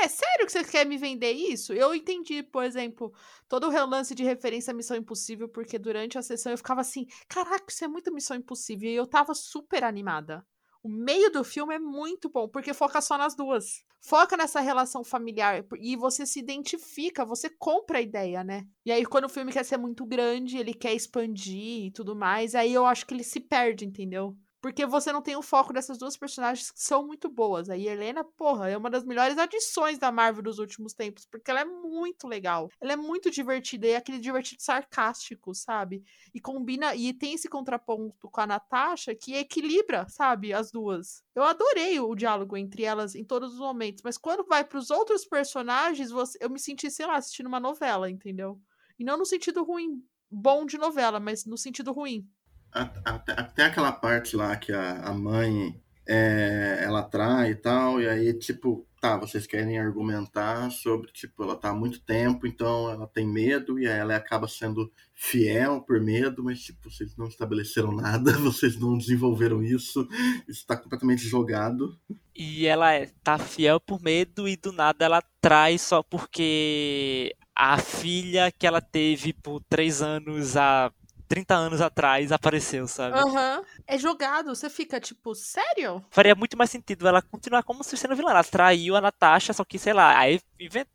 [0.01, 1.73] é, sério que você quer me vender isso?
[1.73, 3.13] Eu entendi, por exemplo,
[3.47, 7.05] todo o relance de referência à Missão Impossível, porque durante a sessão eu ficava assim,
[7.27, 10.45] caraca, isso é muito Missão Impossível, e eu tava super animada.
[10.83, 13.85] O meio do filme é muito bom, porque foca só nas duas.
[14.01, 18.67] Foca nessa relação familiar e você se identifica, você compra a ideia, né?
[18.85, 22.53] E aí, quando o filme quer ser muito grande, ele quer expandir e tudo mais,
[22.53, 24.35] aí eu acho que ele se perde, entendeu?
[24.63, 27.69] Porque você não tem o foco dessas duas personagens que são muito boas.
[27.69, 31.59] A Helena, porra, é uma das melhores adições da Marvel dos últimos tempos, porque ela
[31.59, 32.69] é muito legal.
[32.79, 36.01] Ela é muito divertida e é aquele divertido sarcástico, sabe?
[36.33, 41.21] E combina e tem esse contraponto com a Natasha que equilibra, sabe, as duas.
[41.35, 44.89] Eu adorei o diálogo entre elas em todos os momentos, mas quando vai para os
[44.89, 48.57] outros personagens, você, eu me senti, sei lá, assistindo uma novela, entendeu?
[48.97, 52.25] E não no sentido ruim, bom de novela, mas no sentido ruim
[52.73, 58.07] até, até aquela parte lá que a, a mãe é, ela trai e tal, e
[58.07, 63.07] aí, tipo, tá, vocês querem argumentar sobre, tipo, ela tá há muito tempo, então ela
[63.07, 67.91] tem medo, e aí ela acaba sendo fiel por medo, mas, tipo, vocês não estabeleceram
[67.91, 70.07] nada, vocês não desenvolveram isso,
[70.47, 71.97] isso tá completamente jogado.
[72.35, 77.77] E ela é, tá fiel por medo, e do nada ela trai só porque a
[77.77, 80.91] filha que ela teve por três anos, a
[81.33, 83.17] 30 anos atrás apareceu, sabe?
[83.17, 83.57] Aham.
[83.57, 83.65] Uhum.
[83.87, 86.05] É jogado, você fica tipo, sério?
[86.11, 88.29] Faria muito mais sentido ela continuar como se sendo vilã.
[88.29, 90.39] Ela traiu a Natasha, só que, sei lá, aí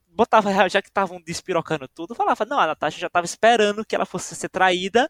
[0.08, 4.06] botava, já que estavam despirocando tudo, falava, não, a Natasha já tava esperando que ela
[4.06, 5.08] fosse ser traída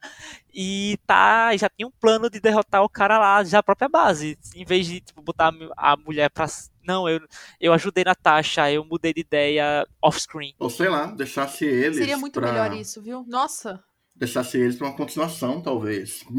[0.52, 4.38] e tá, já tinha um plano de derrotar o cara lá, já a própria base.
[4.56, 6.46] Em vez de tipo, botar a mulher pra.
[6.82, 7.20] Não, eu,
[7.60, 10.54] eu ajudei Natasha, eu mudei de ideia off-screen.
[10.58, 11.98] Ou sei lá, deixasse eles.
[11.98, 12.50] Seria muito pra...
[12.50, 13.26] melhor isso, viu?
[13.28, 13.84] Nossa
[14.18, 16.24] deixasse eles para uma continuação, talvez.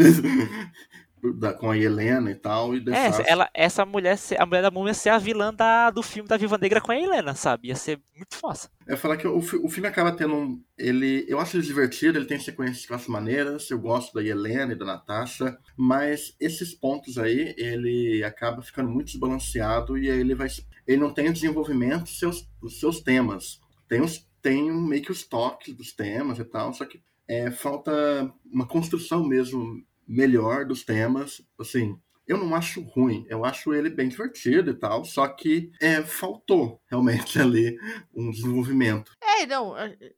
[1.38, 2.76] da, com a Helena e tal.
[2.76, 3.22] E deixasse...
[3.22, 6.38] É, ela, essa mulher, a mulher da múmia ser a vilã da, do filme da
[6.38, 7.68] Viva Negra com a Helena, sabe?
[7.68, 8.70] Ia ser muito fácil.
[8.88, 10.64] É falar que o, o filme acaba tendo um.
[10.78, 14.74] Ele, eu acho ele divertido, ele tem sequências de classes maneiras, eu gosto da Helena
[14.74, 20.36] e da Natasha, mas esses pontos aí, ele acaba ficando muito desbalanceado e aí ele
[20.36, 20.48] vai.
[20.88, 23.60] Ele não tem o desenvolvimento dos seus, dos seus temas.
[23.88, 28.34] Tem os tem meio que os toques dos temas e tal, só que é, falta
[28.52, 31.42] uma construção mesmo melhor dos temas.
[31.60, 31.96] Assim,
[32.28, 36.82] eu não acho ruim, eu acho ele bem divertido e tal, só que é, faltou
[36.90, 37.78] realmente ali
[38.14, 39.12] um desenvolvimento.
[39.22, 39.76] É, não,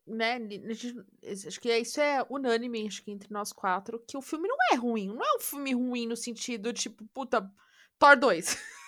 [0.08, 0.40] né,
[1.48, 4.76] acho que isso é unânime, acho que entre nós quatro, que o filme não é
[4.76, 7.50] ruim, não é um filme ruim no sentido, tipo, puta,
[8.00, 8.58] Thor 2.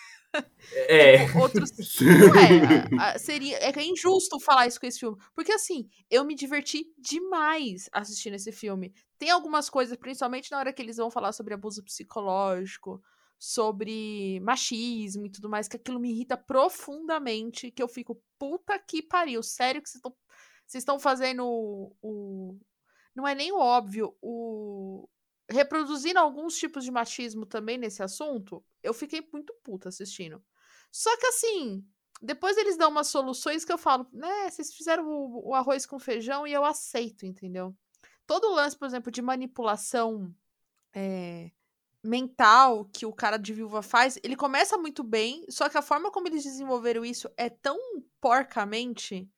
[0.87, 1.25] É.
[1.25, 1.71] Tipo, outros.
[2.91, 5.17] Não é, seria, é injusto falar isso com esse filme.
[5.35, 8.93] Porque, assim, eu me diverti demais assistindo esse filme.
[9.17, 13.01] Tem algumas coisas, principalmente na hora que eles vão falar sobre abuso psicológico,
[13.37, 17.71] sobre machismo e tudo mais, que aquilo me irrita profundamente.
[17.71, 19.43] Que eu fico, puta que pariu.
[19.43, 22.59] Sério que vocês estão fazendo o, o.
[23.15, 25.07] Não é nem o óbvio, o,
[25.49, 30.43] reproduzindo alguns tipos de machismo também nesse assunto, eu fiquei muito puta assistindo.
[30.91, 31.85] Só que assim,
[32.21, 35.99] depois eles dão umas soluções que eu falo, né, vocês fizeram o, o arroz com
[35.99, 37.75] feijão e eu aceito, entendeu?
[38.25, 40.33] Todo o lance, por exemplo, de manipulação
[40.93, 41.51] é,
[42.03, 46.11] mental que o cara de viúva faz, ele começa muito bem, só que a forma
[46.11, 47.77] como eles desenvolveram isso é tão
[48.21, 49.29] porcamente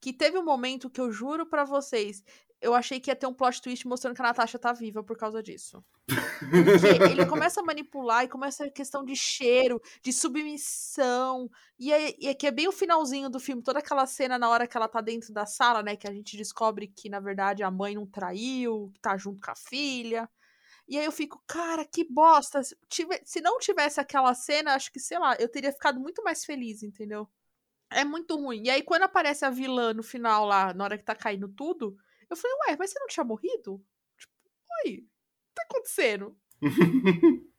[0.00, 2.24] que teve um momento que eu juro para vocês,
[2.62, 5.16] eu achei que ia ter um plot twist mostrando que a Natasha tá viva por
[5.16, 5.84] causa disso.
[6.06, 6.16] Porque
[7.20, 11.50] ele começa a manipular e começa a questão de cheiro, de submissão.
[11.78, 14.48] E é, e é que é bem o finalzinho do filme, toda aquela cena na
[14.48, 15.96] hora que ela tá dentro da sala, né?
[15.96, 19.50] Que a gente descobre que, na verdade, a mãe não traiu, que tá junto com
[19.50, 20.30] a filha.
[20.86, 22.62] E aí eu fico, cara, que bosta.
[22.62, 22.76] Se,
[23.24, 26.82] se não tivesse aquela cena, acho que, sei lá, eu teria ficado muito mais feliz,
[26.82, 27.28] entendeu?
[27.90, 28.62] É muito ruim.
[28.64, 31.96] E aí, quando aparece a vilã no final lá, na hora que tá caindo tudo,
[32.32, 33.84] eu falei, ué, mas você não tinha morrido?
[34.18, 34.32] Tipo,
[34.84, 36.36] oi, o que tá acontecendo?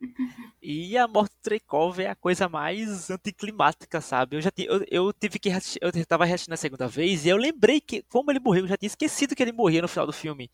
[0.62, 4.38] e a morte do Dreykov é a coisa mais anticlimática, sabe?
[4.38, 5.50] Eu já eu, eu tive que
[5.82, 8.78] eu tava reassistindo a segunda vez e eu lembrei que como ele morreu, eu já
[8.78, 10.50] tinha esquecido que ele morria no final do filme,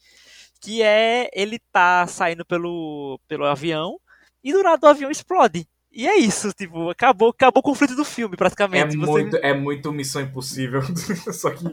[0.59, 3.99] que é ele tá saindo pelo pelo avião
[4.43, 5.67] e do nada o avião explode.
[5.91, 8.95] E é isso, tipo, acabou, acabou o conflito do filme, praticamente.
[8.95, 10.81] É, muito, é muito Missão Impossível.
[11.33, 11.65] Só que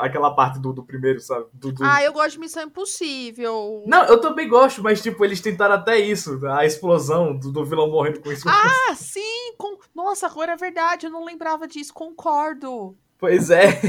[0.00, 1.46] aquela parte do, do primeiro, sabe?
[1.52, 1.84] Do, do...
[1.84, 3.84] Ah, eu gosto de Missão Impossível.
[3.86, 6.40] Não, eu também gosto, mas, tipo, eles tentaram até isso.
[6.46, 8.48] A explosão do, do vilão morrendo com isso.
[8.48, 9.52] Ah, sim!
[9.58, 9.78] Com...
[9.94, 12.96] Nossa, agora é verdade, eu não lembrava disso, concordo.
[13.18, 13.80] Pois é.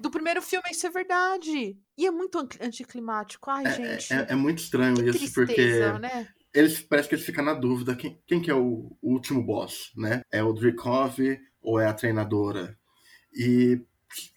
[0.00, 1.76] Do primeiro filme, isso é verdade.
[1.98, 3.50] E é muito anticlimático.
[3.50, 4.12] Ai, é, gente.
[4.12, 5.98] É, é, muito estranho que isso, tristeza, porque.
[6.00, 6.28] Né?
[6.56, 9.92] Eles parece que eles ficam na dúvida quem, quem que é o, o último boss,
[9.94, 10.22] né?
[10.32, 11.18] É o Drikov
[11.60, 12.76] ou é a treinadora?
[13.32, 13.78] E,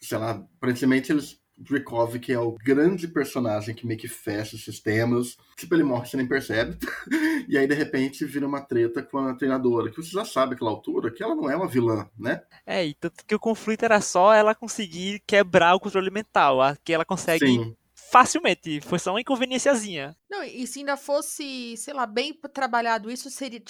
[0.00, 4.64] sei lá, aparentemente eles Drikov, que é o grande personagem que meio que fecha os
[4.64, 5.36] sistemas.
[5.56, 6.78] Tipo, ele morre, você nem percebe.
[7.48, 10.70] e aí, de repente, vira uma treta com a treinadora, que você já sabe aquela
[10.70, 12.42] altura que ela não é uma vilã, né?
[12.66, 16.92] É, e tanto que o conflito era só ela conseguir quebrar o controle mental, que
[16.92, 17.76] ela consegue Sim
[18.10, 18.80] facilmente.
[18.80, 20.16] Foi só uma inconveniênciazinha.
[20.28, 23.60] Não, e se ainda fosse, sei lá, bem trabalhado isso, seria,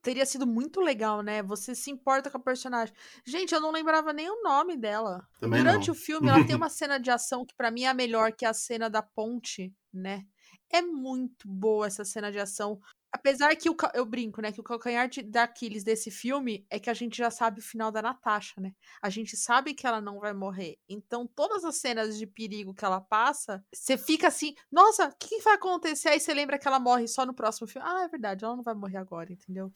[0.00, 1.42] Teria sido muito legal, né?
[1.42, 2.94] Você se importa com a personagem.
[3.26, 5.26] Gente, eu não lembrava nem o nome dela.
[5.40, 5.94] Também Durante não.
[5.94, 8.44] o filme, ela tem uma cena de ação que pra mim é a melhor, que
[8.44, 10.22] é a cena da ponte, né?
[10.70, 12.78] É muito boa essa cena de ação.
[13.12, 14.52] Apesar que o, eu brinco, né?
[14.52, 17.62] Que o calcanhar de, da Aquiles desse filme é que a gente já sabe o
[17.62, 18.74] final da Natasha, né?
[19.02, 20.78] A gente sabe que ela não vai morrer.
[20.88, 25.28] Então, todas as cenas de perigo que ela passa, você fica assim, nossa, o que,
[25.38, 26.10] que vai acontecer?
[26.10, 27.86] Aí você lembra que ela morre só no próximo filme.
[27.88, 29.72] Ah, é verdade, ela não vai morrer agora, entendeu?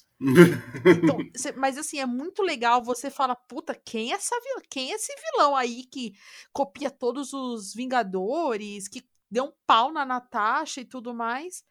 [0.91, 4.35] Então, cê- mas assim, é muito legal você fala, puta, quem é essa?
[4.69, 6.15] Quem é esse vilão aí que
[6.53, 11.65] copia todos os Vingadores, que deu um pau na Natasha e tudo mais?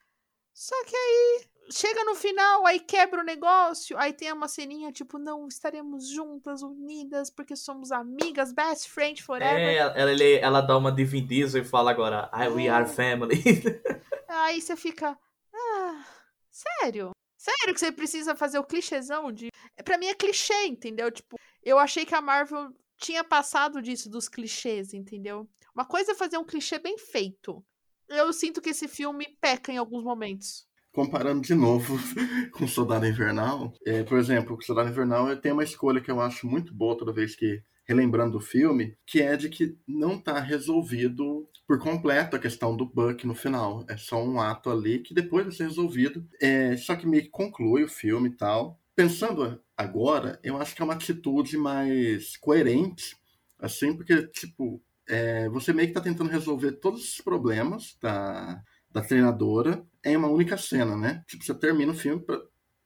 [0.53, 5.17] Só que aí chega no final, aí quebra o negócio, aí tem uma ceninha tipo,
[5.19, 9.57] não, estaremos juntas, unidas, porque somos amigas, best friend forever.
[9.57, 12.85] É, ela, ele- ela dá uma de Vin Diesel e fala agora, I, we are
[12.85, 12.87] É.
[12.87, 13.41] family.
[14.27, 15.17] Aí você fica,
[15.53, 16.05] ah,
[16.49, 17.11] sério?
[17.37, 19.49] Sério que você precisa fazer o clichêzão de.
[19.83, 21.11] Pra mim é clichê, entendeu?
[21.11, 25.49] Tipo, eu achei que a Marvel tinha passado disso dos clichês, entendeu?
[25.73, 27.65] Uma coisa é fazer um clichê bem feito.
[28.07, 30.67] Eu sinto que esse filme peca em alguns momentos.
[30.91, 31.97] Comparando de novo
[32.53, 36.45] com Soldado Invernal, é, por exemplo, o Soldado Invernal tem uma escolha que eu acho
[36.45, 41.47] muito boa toda vez que relembrando o filme, que é de que não está resolvido
[41.67, 43.85] por completo a questão do Buck no final.
[43.89, 46.27] É só um ato ali que depois vai ser resolvido.
[46.41, 48.79] É, só que meio que conclui o filme e tal.
[48.95, 53.17] Pensando agora, eu acho que é uma atitude mais coerente,
[53.59, 59.01] assim, porque, tipo, é, você meio que está tentando resolver todos os problemas da, da
[59.01, 61.23] treinadora em uma única cena, né?
[61.27, 62.41] Tipo, você termina o filme, pra-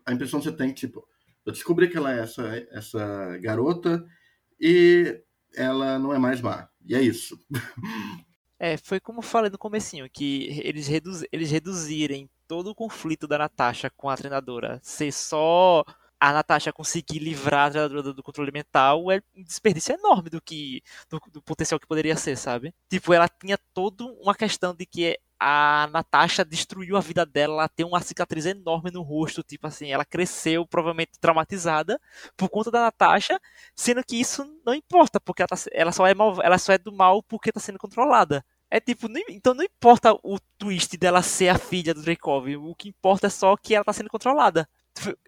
[0.06, 1.08] a impressão que você tem, tipo,
[1.46, 4.06] eu descobri que ela é essa, essa garota
[4.60, 5.22] e
[5.56, 6.70] ela não é mais má.
[6.86, 7.40] E é isso.
[8.58, 13.28] É, foi como eu falei no comecinho, que eles, reduz, eles reduzirem todo o conflito
[13.28, 15.84] da Natasha com a treinadora ser só
[16.18, 20.82] a Natasha conseguir livrar a treinadora do controle mental é um desperdício enorme do que
[21.10, 22.74] do, do potencial que poderia ser, sabe?
[22.90, 27.70] Tipo, ela tinha toda uma questão de que a Natasha destruiu a vida dela, ela
[27.70, 32.00] tem uma cicatriz enorme no rosto, tipo assim, ela cresceu provavelmente traumatizada
[32.38, 33.40] por conta da Natasha,
[33.76, 36.78] sendo que isso não importa, porque ela, tá ela só é mal, ela só é
[36.78, 38.44] do mal porque tá sendo controlada.
[38.70, 42.76] É tipo, não- então não importa o twist dela ser a filha do Dreykov, o
[42.76, 44.68] que importa é só que ela tá sendo controlada.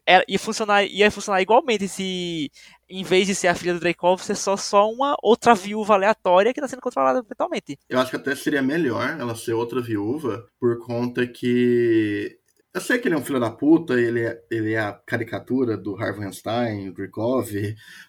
[0.05, 2.49] Era, ia, funcionar, ia funcionar igualmente se,
[2.89, 6.53] em vez de ser a filha do Dreykov, ser só, só uma outra viúva aleatória
[6.53, 7.77] que tá sendo controlada mentalmente.
[7.89, 12.39] Eu acho que até seria melhor ela ser outra viúva, por conta que.
[12.73, 15.75] Eu sei que ele é um filho da puta, ele é, ele é a caricatura
[15.75, 17.49] do Harvey Weinstein, o Drykov,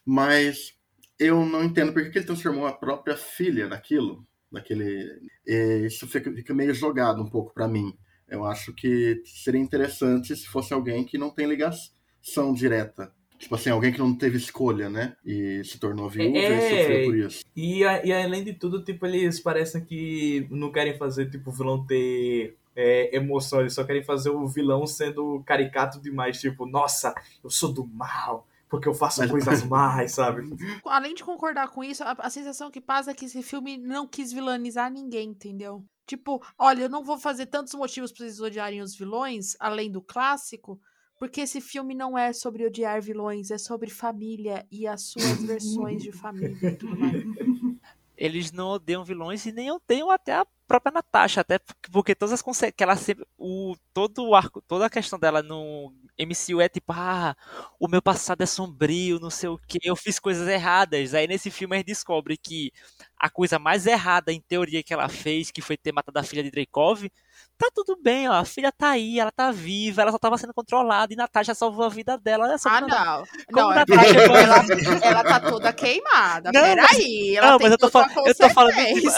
[0.04, 0.74] mas
[1.18, 4.24] eu não entendo por que ele transformou a própria filha naquilo.
[4.50, 7.92] Naquele, é, isso fica, fica meio jogado um pouco pra mim.
[8.28, 13.12] Eu acho que seria interessante se fosse alguém que não tem ligação direta.
[13.38, 15.14] Tipo assim, alguém que não teve escolha, né?
[15.24, 17.44] E se tornou viúva É, e sofreu por isso.
[17.54, 21.52] E, a- e além de tudo, tipo, eles parecem que não querem fazer, tipo, o
[21.52, 27.12] vilão ter é, emoção, eles só querem fazer o vilão sendo caricato demais, tipo, nossa,
[27.42, 30.42] eu sou do mal, porque eu faço Mas- coisas más, sabe?
[30.84, 34.06] Além de concordar com isso, a, a sensação que passa é que esse filme não
[34.06, 35.84] quis vilanizar ninguém, entendeu?
[36.08, 40.00] Tipo, olha, eu não vou fazer tantos motivos pra vocês odiarem os vilões, além do
[40.00, 40.80] clássico,
[41.18, 46.02] porque esse filme não é sobre odiar vilões, é sobre família e as suas versões
[46.02, 47.22] de família e tudo mais.
[48.16, 51.60] Eles não odeiam vilões e nem odeiam até a própria Natasha, até
[51.92, 55.40] porque- todas as conse- que ela sempre o todo o arco, toda a questão dela
[55.40, 57.36] no MCU é tipo, ah,
[57.78, 61.14] o meu passado é sombrio, não sei o que, eu fiz coisas erradas.
[61.14, 62.72] Aí nesse filme a gente descobre que
[63.18, 66.42] a coisa mais errada em teoria que ela fez, que foi ter matado a filha
[66.42, 67.10] de Dreykov,
[67.56, 70.54] tá tudo bem, ó, a filha tá aí, ela tá viva, ela só tava sendo
[70.54, 72.44] controlada e Natasha salvou a vida dela.
[72.46, 73.24] Olha só Ah, ela- não.
[73.52, 74.64] como Não, é Natasha ela,
[75.02, 76.52] ela tá toda queimada.
[76.52, 79.10] Não, Peraí, ela Não, mas eu tô uma eu tô falando tipo,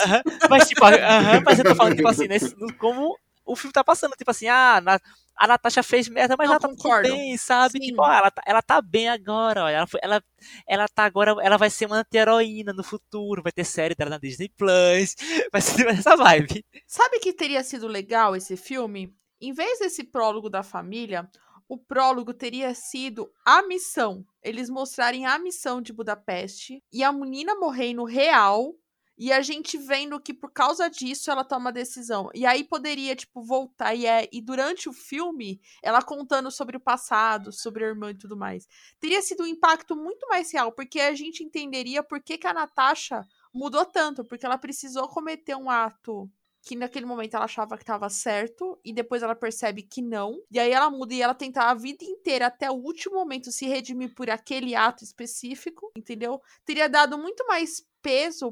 [0.49, 3.19] mas tipo, aham, mas eu tô falando tipo assim, nesse, como
[3.53, 5.01] o filme tá passando, tipo assim, ah, na-
[5.37, 7.09] a Natasha fez merda, mas Não, ela tá tudo concordo.
[7.09, 7.73] bem, sabe?
[7.79, 7.89] Sim.
[7.89, 10.23] Tipo, ó, ela, tá, ela tá bem agora, ó, ela, foi- ela,
[10.69, 14.19] ela tá agora, ela vai ser uma anti-heroína no futuro, vai ter série dela na
[14.19, 15.15] Disney Plus,
[15.53, 16.65] vai ser essa vibe.
[16.87, 19.15] Sabe que teria sido legal esse filme?
[19.41, 21.27] Em vez desse prólogo da família,
[21.67, 24.23] o prólogo teria sido a missão.
[24.43, 28.75] Eles mostrarem a missão de Budapeste e a menina morrendo real.
[29.23, 32.31] E a gente vendo que por causa disso ela toma decisão.
[32.35, 33.95] E aí poderia, tipo, voltar.
[33.95, 38.17] E, é, e durante o filme, ela contando sobre o passado, sobre a irmã e
[38.17, 38.67] tudo mais.
[38.99, 42.55] Teria sido um impacto muito mais real, porque a gente entenderia por que, que a
[42.55, 44.25] Natasha mudou tanto.
[44.25, 46.27] Porque ela precisou cometer um ato
[46.63, 50.43] que naquele momento ela achava que estava certo e depois ela percebe que não.
[50.51, 53.67] E aí ela muda e ela tenta a vida inteira até o último momento se
[53.67, 56.41] redimir por aquele ato específico, entendeu?
[56.65, 58.51] Teria dado muito mais peso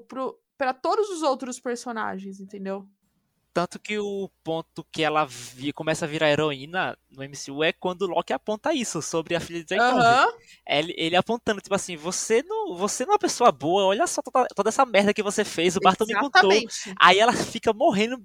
[0.58, 2.86] para todos os outros personagens, entendeu?
[3.54, 8.02] Tanto que o ponto que ela vi, começa a virar heroína no MCU é quando
[8.02, 9.98] o Loki aponta isso sobre a filha de Jacob.
[9.98, 10.32] Aham.
[10.66, 14.20] Ele, ele apontando, tipo assim, você não, você não é uma pessoa boa, olha só
[14.20, 16.52] toda, toda essa merda que você fez, o Barton me contou.
[16.52, 16.94] Exatamente.
[17.00, 18.22] Aí ela fica morrendo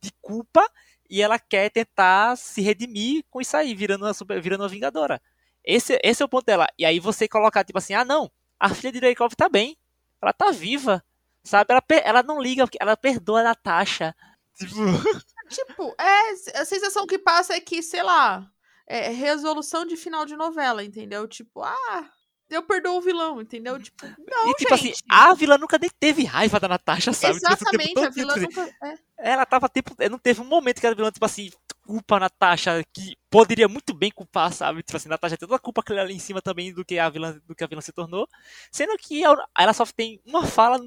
[0.00, 0.68] de culpa
[1.08, 5.20] e ela quer tentar se redimir com isso aí, virando uma, super- virando uma vingadora.
[5.62, 6.66] Esse, esse é o ponto dela.
[6.76, 9.76] E aí você colocar, tipo assim, ah não, a filha de Jacob tá bem,
[10.20, 11.04] ela tá viva,
[11.44, 11.72] sabe?
[11.72, 14.14] Ela, ela não liga, ela perdoa a Natasha.
[14.56, 14.74] Tipo,
[15.52, 18.50] Tipo, é, a sensação que passa é que, sei lá,
[18.86, 21.28] é resolução de final de novela, entendeu?
[21.28, 22.10] Tipo, ah,
[22.48, 23.80] eu perdoo o vilão, entendeu?
[23.80, 25.02] Tipo, não, e tipo assim, gente.
[25.10, 27.34] a vilã nunca nem teve raiva da Natasha, sabe?
[27.34, 28.86] Tipo, Exatamente, todo, a vilã tipo assim, nunca.
[29.18, 29.32] é.
[29.32, 29.94] Ela tava tempo.
[30.10, 31.50] Não teve um momento que a vilã, tipo assim,
[31.86, 34.82] culpa a Natasha, que poderia muito bem culpar, sabe?
[34.82, 36.84] Tipo assim, a Natasha tem toda a culpa que ela ali em cima também do
[36.84, 38.28] que a vilã, do que a vilã se tornou.
[38.70, 40.78] Sendo que ela ela só tem uma fala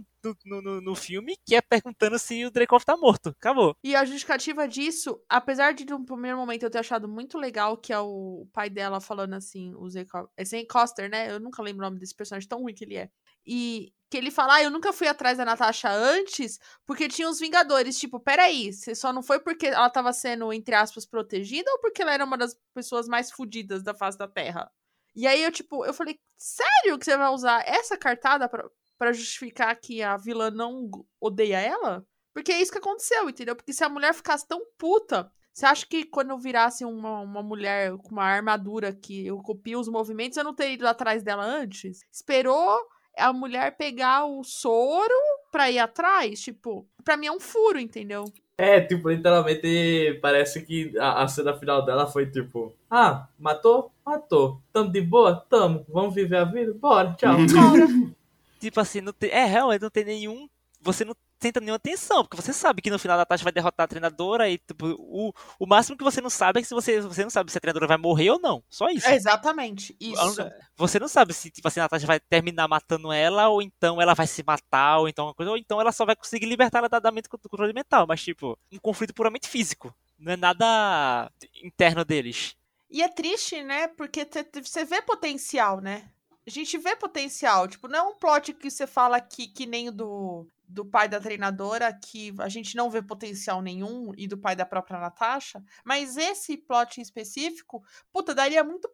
[0.46, 3.30] no, no, no- filme que é perguntando se o Dreykov tá morto.
[3.30, 3.76] Acabou.
[3.84, 7.92] E a justificativa disso, apesar de no primeiro momento eu ter achado muito legal, que
[7.92, 11.32] é o pai dela falando assim, o Zay Co- é Zay Coster, né?
[11.32, 13.10] Eu nunca lembro o nome desse personagem, tão ruim que ele é.
[13.46, 17.40] E que ele fala, ah, eu nunca fui atrás da Natasha antes, porque tinha os
[17.40, 17.98] Vingadores.
[18.00, 22.02] Tipo, peraí, você só não foi porque ela tava sendo, entre aspas, protegida ou porque
[22.02, 24.72] ela era uma das pessoas mais fodidas da face da Terra?
[25.16, 28.68] E aí eu, tipo, eu falei, sério que você vai usar essa cartada pra,
[28.98, 30.90] pra justificar que a vilã não
[31.20, 32.06] odeia ela?
[32.34, 33.56] Porque é isso que aconteceu, entendeu?
[33.56, 37.42] Porque se a mulher ficasse tão puta, você acha que quando eu virasse uma, uma
[37.42, 41.46] mulher com uma armadura que eu copio os movimentos, eu não teria ido atrás dela
[41.46, 42.02] antes?
[42.12, 42.78] Esperou
[43.18, 45.14] a mulher pegar o soro
[45.50, 46.42] pra ir atrás?
[46.42, 48.26] Tipo, pra mim é um furo, entendeu?
[48.58, 53.92] É, tipo, literalmente parece que a, a cena final dela foi tipo: Ah, matou?
[54.06, 54.62] Matou.
[54.74, 55.46] Tamo de boa?
[55.50, 55.86] Tamo.
[55.90, 56.74] Vamos viver a vida?
[56.74, 57.38] Bora, tchau.
[58.60, 60.50] Tipo assim, não tem, é, realmente não tem nenhum.
[60.82, 63.86] Você não senta nenhuma tensão, porque você sabe que no final a Natasha vai derrotar
[63.86, 67.02] a treinadora e tipo, o, o máximo que você não sabe é que se você,
[67.02, 68.64] você não sabe se a treinadora vai morrer ou não.
[68.70, 69.08] Só isso.
[69.08, 69.96] É exatamente.
[70.00, 70.38] Isso.
[70.76, 74.14] Você não sabe se tipo assim, a Natasha vai terminar matando ela, ou então ela
[74.14, 77.00] vai se matar, ou então coisa, ou então ela só vai conseguir libertar ela da,
[77.00, 78.06] da mente do controle mental.
[78.08, 79.94] Mas, tipo, um conflito puramente físico.
[80.18, 81.32] Não é nada
[81.64, 82.56] interno deles.
[82.90, 83.88] E é triste, né?
[83.90, 84.26] Porque
[84.64, 86.10] você vê potencial, né?
[86.48, 87.68] A gente vê potencial.
[87.68, 91.08] Tipo, não é um plot que você fala que, que nem o do, do pai
[91.10, 95.64] da treinadora, que a gente não vê potencial nenhum, e do pai da própria Natasha.
[95.84, 98.90] Mas esse plot em específico, puta, daria muito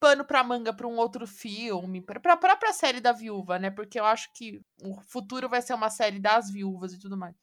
[0.00, 3.70] pano pra manga pra um outro filme, pra, pra própria série da viúva, né?
[3.70, 7.34] Porque eu acho que o futuro vai ser uma série das viúvas e tudo mais.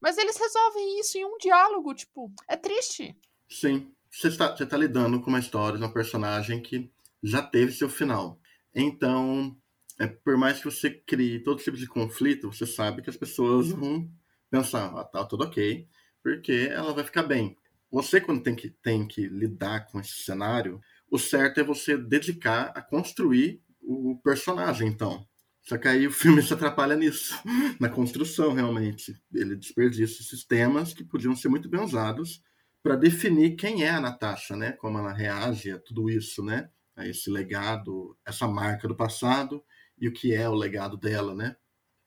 [0.00, 3.16] Mas eles resolvem isso em um diálogo, tipo, é triste.
[3.48, 3.90] Sim.
[4.10, 6.88] Você está, você está lidando com uma história uma personagem que
[7.20, 8.38] já teve seu final.
[8.74, 9.56] Então,
[9.98, 13.70] é, por mais que você crie todo tipo de conflito, você sabe que as pessoas
[13.70, 14.10] vão
[14.50, 15.86] pensar, ah, tá tudo ok,
[16.22, 17.56] porque ela vai ficar bem.
[17.90, 22.72] Você, quando tem que, tem que lidar com esse cenário, o certo é você dedicar
[22.74, 25.24] a construir o personagem, então.
[25.62, 27.34] Só que aí o filme se atrapalha nisso,
[27.80, 29.14] na construção, realmente.
[29.32, 32.42] Ele desperdiça esses temas que podiam ser muito bem usados
[32.82, 34.72] para definir quem é a Natasha, né?
[34.72, 36.68] Como ela reage a tudo isso, né?
[36.96, 39.64] A esse legado, essa marca do passado
[39.98, 41.56] e o que é o legado dela, né?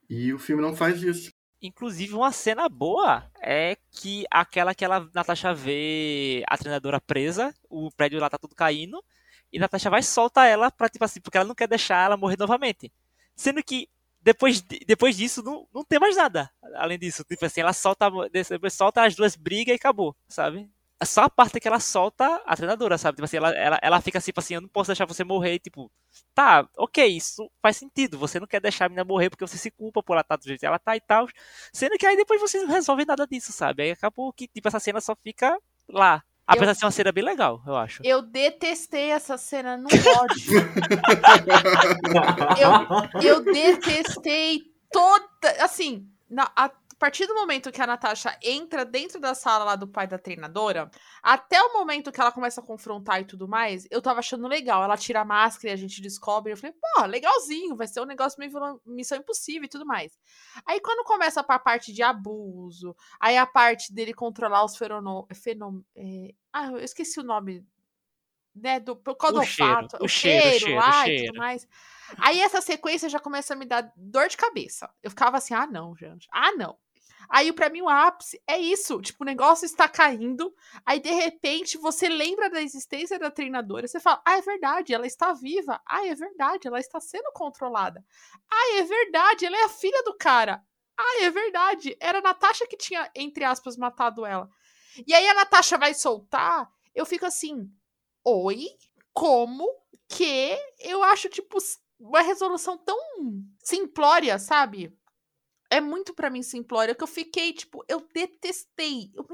[0.10, 1.32] E o filme não faz isso.
[1.62, 7.90] Inclusive, uma cena boa é que aquela que ela, Natasha vê a treinadora presa, o
[7.92, 9.04] prédio lá tá tudo caindo,
[9.52, 12.16] e Natasha vai e solta ela pra, tipo assim, porque ela não quer deixar ela
[12.16, 12.92] morrer novamente.
[13.36, 13.90] Sendo que
[14.22, 16.50] depois, de- depois disso não, não tem mais nada.
[16.76, 20.70] Além disso, tipo assim, ela solta, depois solta as duas brigas e acabou, sabe?
[21.00, 23.18] É só a parte que ela solta a treinadora, sabe?
[23.18, 25.54] Tipo assim, ela, ela, ela fica assim, tipo assim, eu não posso deixar você morrer,
[25.54, 25.92] e, tipo,
[26.34, 28.18] tá, ok, isso faz sentido.
[28.18, 30.44] Você não quer deixar a menina morrer porque você se culpa por ela estar do
[30.44, 31.28] jeito que ela tá e tal.
[31.72, 33.84] Sendo que aí depois você não resolve nada disso, sabe?
[33.84, 35.56] Aí acabou que, tipo, essa cena só fica
[35.88, 36.24] lá.
[36.48, 38.02] Apesar de ser uma cena bem legal, eu acho.
[38.06, 40.64] Eu detestei essa cena no ódio.
[43.22, 45.28] Eu detestei toda.
[45.60, 49.88] Assim, na- a partir do momento que a Natasha entra dentro da sala lá do
[49.88, 50.90] pai da treinadora,
[51.22, 54.84] até o momento que ela começa a confrontar e tudo mais, eu tava achando legal.
[54.84, 56.52] Ela tira a máscara e a gente descobre.
[56.52, 60.18] Eu falei, pô, legalzinho, vai ser um negócio meio missão impossível e tudo mais.
[60.66, 65.28] Aí quando começa pra parte de abuso, aí a parte dele controlar os ferono...
[65.34, 65.82] fenom...
[65.96, 67.66] é, Ah, eu esqueci o nome.
[68.56, 71.26] Né, do, causa O do cheiro, olfato, o cheiro, o cheiro, lá e cheiro.
[71.28, 71.68] tudo mais.
[72.18, 74.90] Aí essa sequência já começa a me dar dor de cabeça.
[75.04, 76.76] Eu ficava assim, ah não, gente, ah não.
[77.30, 79.02] Aí, pra mim, o ápice é isso.
[79.02, 80.54] Tipo, o negócio está caindo.
[80.86, 83.88] Aí, de repente, você lembra da existência da treinadora.
[83.88, 85.82] Você fala, ah, é verdade, ela está viva.
[85.86, 88.04] Ah, é verdade, ela está sendo controlada.
[88.50, 90.64] Ah, é verdade, ela é a filha do cara.
[90.98, 94.50] Ah, é verdade, era a Natasha que tinha, entre aspas, matado ela.
[95.06, 97.70] E aí a Natasha vai soltar, eu fico assim,
[98.26, 98.66] oi?
[99.14, 99.68] Como
[100.10, 101.58] que eu acho, tipo,
[102.00, 102.98] uma resolução tão
[103.60, 104.92] simplória, sabe?
[105.70, 109.12] É muito para mim simplória que eu fiquei, tipo, eu detestei.
[109.14, 109.26] Eu,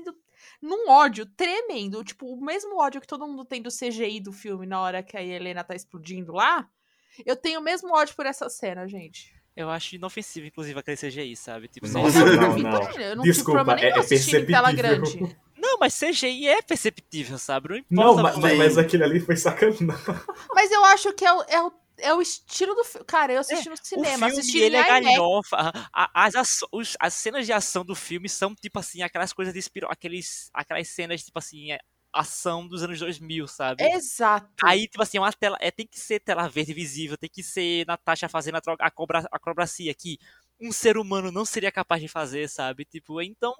[0.61, 2.03] num ódio tremendo.
[2.03, 5.17] Tipo, o mesmo ódio que todo mundo tem do CGI do filme na hora que
[5.17, 6.67] a Helena tá explodindo lá.
[7.25, 9.33] Eu tenho o mesmo ódio por essa cena, gente.
[9.55, 11.67] Eu acho inofensivo, inclusive, aquele CGI, sabe?
[11.67, 12.91] Tipo, não, não, não.
[12.99, 15.29] Eu não Desculpa, é, é perceptível.
[15.55, 17.85] Não, mas CGI é perceptível, sabe?
[17.89, 19.87] Não, não mas, mas aquele ali foi sacanagem.
[20.53, 23.05] Mas eu acho que é o, é o é o estilo do filme.
[23.05, 25.71] Cara, eu assisti é, no cinema, o filme, assisti ele é galhofa.
[25.93, 26.59] As, as,
[26.99, 30.87] as cenas de ação do filme são, tipo assim, aquelas coisas de espiro, aqueles, aquelas
[30.87, 31.79] cenas, tipo assim, é,
[32.13, 33.83] ação dos anos 2000, sabe?
[33.83, 34.49] Exato.
[34.63, 37.41] Aí, tipo assim, é uma tela, é, tem que ser tela verde visível, tem que
[37.41, 40.19] ser Natasha fazendo a, a, cobra, a acrobacia que
[40.61, 42.85] um ser humano não seria capaz de fazer, sabe?
[42.85, 43.53] Tipo, então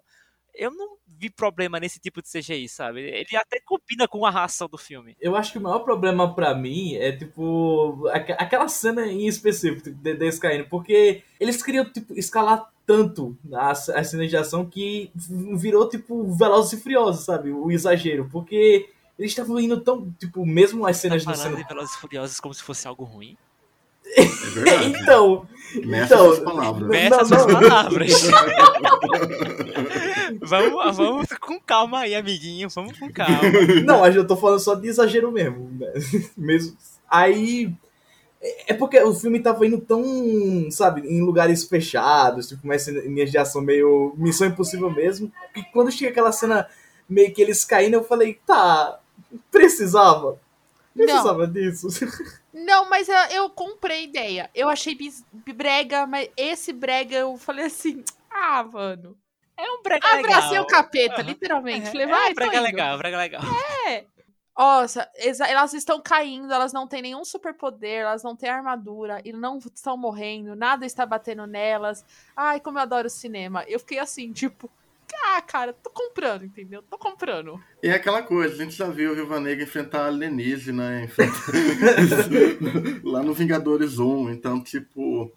[0.55, 3.01] eu não vi problema nesse tipo de CGI, sabe?
[3.01, 5.15] Ele até combina com a raça do filme.
[5.19, 10.39] Eu acho que o maior problema para mim é, tipo, aquela cena em específico desse
[10.39, 15.11] caindo, porque eles queriam, tipo, escalar tanto as, as cenas de ação que
[15.55, 17.51] virou, tipo, Velozes e Furiosos, sabe?
[17.51, 21.55] O exagero, porque eles estavam indo tão, tipo, mesmo as cenas tá de cena...
[21.55, 23.37] de Velozes e Furiosos como se fosse algo ruim?
[24.15, 24.21] É
[24.85, 25.47] então,
[25.85, 26.89] Meça então, palavras.
[26.89, 28.11] Meça suas palavras.
[30.47, 32.69] vamos, vamos com calma aí, amiguinho.
[32.69, 33.41] Vamos com calma.
[33.85, 35.69] Não, eu tô falando só de exagero mesmo.
[35.79, 35.91] Né?
[36.37, 36.77] mesmo.
[37.09, 37.73] Aí.
[38.67, 40.03] É porque o filme tava indo tão,
[40.69, 45.31] sabe, em lugares fechados, tipo, uma linhas de ação meio Missão Impossível mesmo.
[45.53, 46.67] Que quando chega aquela cena
[47.07, 48.99] meio que eles caindo, eu falei, tá,
[49.49, 50.37] precisava.
[50.93, 51.53] Precisava Não.
[51.53, 51.87] disso.
[52.53, 54.49] Não, mas eu, eu comprei a ideia.
[54.53, 54.95] Eu achei
[55.55, 59.17] brega, mas esse brega eu falei assim, ah, mano.
[59.57, 60.37] É um brega Abracei legal.
[60.37, 61.27] Abracei o capeta, uhum.
[61.27, 61.91] literalmente.
[61.91, 63.41] Falei, vai, é um brega legal, brega legal.
[63.87, 64.05] É.
[64.57, 65.09] Nossa,
[65.49, 69.97] elas estão caindo, elas não têm nenhum superpoder, elas não têm armadura e não estão
[69.97, 72.05] morrendo, nada está batendo nelas.
[72.35, 73.63] Ai, como eu adoro cinema.
[73.67, 74.69] Eu fiquei assim, tipo,
[75.25, 76.83] ah, cara, tô comprando, entendeu?
[76.83, 77.59] Tô comprando.
[77.81, 81.33] E é aquela coisa, a gente já viu o Viva Negra enfrentar alienígena enfrentar...
[83.03, 85.31] lá no Vingadores 1, então, tipo.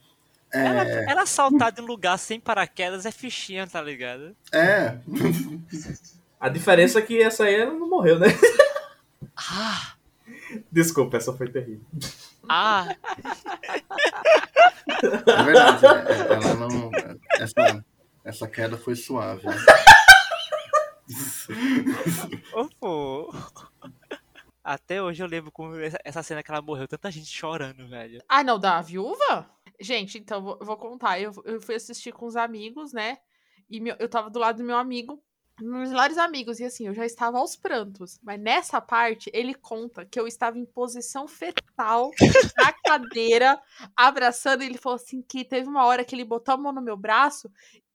[0.53, 0.65] É...
[0.65, 4.37] Ela, ela saltar de um lugar sem paraquedas é fichinha, tá ligado?
[4.53, 4.99] É.
[6.39, 8.29] A diferença é que essa aí ela não morreu, né?
[9.37, 9.95] Ah!
[10.71, 11.85] Desculpa, essa foi terrível.
[12.49, 12.87] Ah!
[14.87, 16.91] É verdade, é, ela não.
[17.41, 17.85] Essa,
[18.25, 19.43] essa queda foi suave.
[24.63, 25.75] Até hoje eu lembro como
[26.05, 28.23] essa cena que ela morreu, tanta gente chorando, velho.
[28.29, 29.49] Ah, não, da viúva?
[29.81, 31.21] Gente, então, eu vou contar.
[31.21, 33.19] Eu, eu fui assistir com os amigos, né?
[33.69, 35.21] E meu, eu tava do lado do meu amigo,
[35.61, 38.19] meus melhores amigos, e assim, eu já estava aos prantos.
[38.23, 42.11] Mas nessa parte, ele conta que eu estava em posição fetal
[42.57, 43.61] na cadeira,
[43.97, 46.83] abraçando, e ele falou assim: que teve uma hora que ele botou a mão no
[46.83, 47.51] meu braço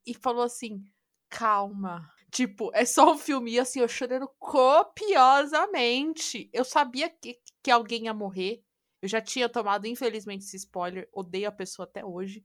[0.06, 0.84] e falou assim:
[1.30, 2.08] calma.
[2.32, 3.52] Tipo, é só um filme.
[3.52, 6.50] E assim, eu chorando copiosamente.
[6.54, 8.64] Eu sabia que, que alguém ia morrer.
[9.02, 11.10] Eu já tinha tomado, infelizmente, esse spoiler.
[11.12, 12.44] Odeio a pessoa até hoje.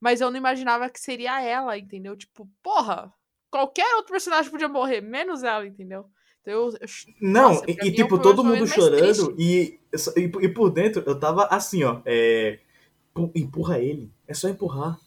[0.00, 2.16] Mas eu não imaginava que seria ela, entendeu?
[2.16, 3.12] Tipo, porra,
[3.50, 6.06] qualquer outro personagem podia morrer, menos ela, entendeu?
[6.42, 6.88] Então, eu, eu,
[7.20, 9.34] não, nossa, e, e tipo, todo mundo chorando.
[9.36, 9.80] E,
[10.16, 12.00] e, e, por dentro eu tava assim, ó.
[12.04, 12.60] É,
[13.34, 14.12] empurra ele.
[14.28, 15.00] É só empurrar.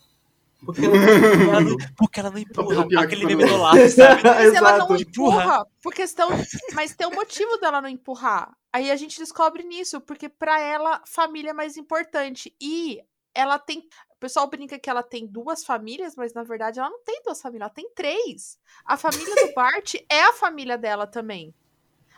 [0.66, 4.22] Porque ela, não, porque ela não empurra aquele meme do lado, sabe?
[4.24, 6.30] Mas ela não empurra por questão.
[6.74, 8.51] Mas tem um motivo dela não empurrar.
[8.72, 12.53] Aí a gente descobre nisso, porque para ela, família é mais importante.
[12.62, 13.01] E
[13.34, 13.88] ela tem.
[14.10, 17.41] O pessoal brinca que ela tem duas famílias, mas na verdade ela não tem duas
[17.41, 18.60] famílias, ela tem três.
[18.86, 21.53] A família do Bart é a família dela também.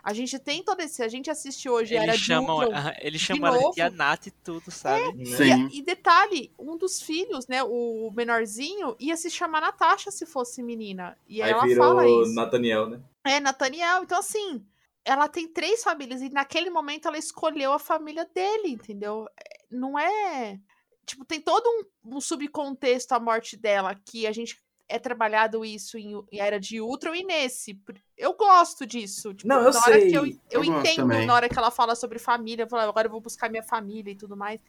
[0.03, 1.03] A gente tem todo esse.
[1.03, 1.93] A gente assiste hoje.
[1.93, 5.21] Eles era chamam, Ultron, ele chama ela de tia Nath e tudo, sabe?
[5.21, 5.67] É, Sim.
[5.71, 10.63] E, e, detalhe: um dos filhos, né, o menorzinho, ia se chamar Natasha se fosse
[10.63, 11.17] menina.
[11.27, 12.33] E aí ela virou fala isso.
[12.33, 12.99] Nathaniel, né?
[13.23, 14.03] É, Nathaniel.
[14.03, 14.65] Então, assim,
[15.05, 16.21] ela tem três famílias.
[16.21, 19.27] E naquele momento ela escolheu a família dele, entendeu?
[19.37, 20.59] É, não é.
[21.05, 24.61] Tipo, tem todo um, um subcontexto a morte dela que a gente
[24.91, 27.79] é trabalhado isso em, em Era de Ultron e nesse.
[28.17, 29.33] Eu gosto disso.
[29.33, 29.93] Tipo, não, eu na sei.
[29.93, 32.89] Hora que eu, eu, eu entendo na hora que ela fala sobre família, eu falo,
[32.89, 34.61] agora eu vou buscar minha família e tudo mais.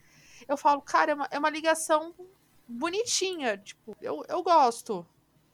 [0.49, 2.14] Eu falo, cara, é uma, é uma ligação
[2.66, 3.59] bonitinha.
[3.59, 5.07] Tipo, eu, eu gosto.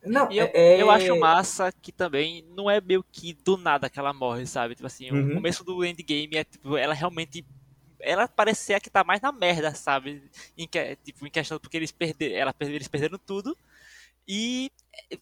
[0.04, 0.80] Não, E eu, é...
[0.80, 4.74] eu acho massa que também não é meio que do nada que ela morre, sabe?
[4.74, 5.32] Tipo assim, Uhum.
[5.32, 7.44] o começo do endgame é tipo, ela realmente.
[8.00, 10.22] Ela parece ser a que tá mais na merda, sabe?
[10.56, 12.36] Em, que, tipo, em questão porque eles perderam.
[12.36, 13.56] Ela, eles perderam tudo.
[14.28, 14.70] E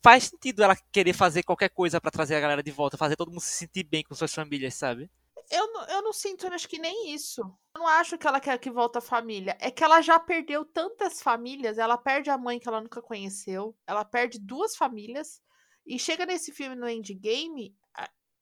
[0.03, 3.31] faz sentido ela querer fazer qualquer coisa pra trazer a galera de volta, fazer todo
[3.31, 5.09] mundo se sentir bem com suas famílias, sabe?
[5.49, 7.41] Eu, eu não sinto, acho que nem isso.
[7.41, 9.57] Eu não acho que ela quer que volta a família.
[9.61, 11.79] É que ela já perdeu tantas famílias.
[11.79, 13.77] Ela perde a mãe que ela nunca conheceu.
[13.87, 15.41] Ela perde duas famílias.
[15.87, 17.77] E chega nesse filme no endgame,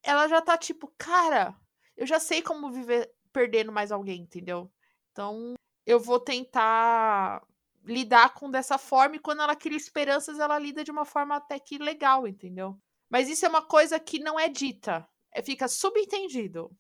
[0.03, 1.55] ela já tá tipo, cara,
[1.95, 4.73] eu já sei como viver perdendo mais alguém, entendeu?
[5.13, 5.55] Então,
[5.85, 7.47] eu vou tentar
[7.85, 9.17] lidar com dessa forma.
[9.17, 12.79] E quando ela cria esperanças, ela lida de uma forma até que legal, entendeu?
[13.09, 15.07] Mas isso é uma coisa que não é dita.
[15.33, 16.71] É, fica subentendido.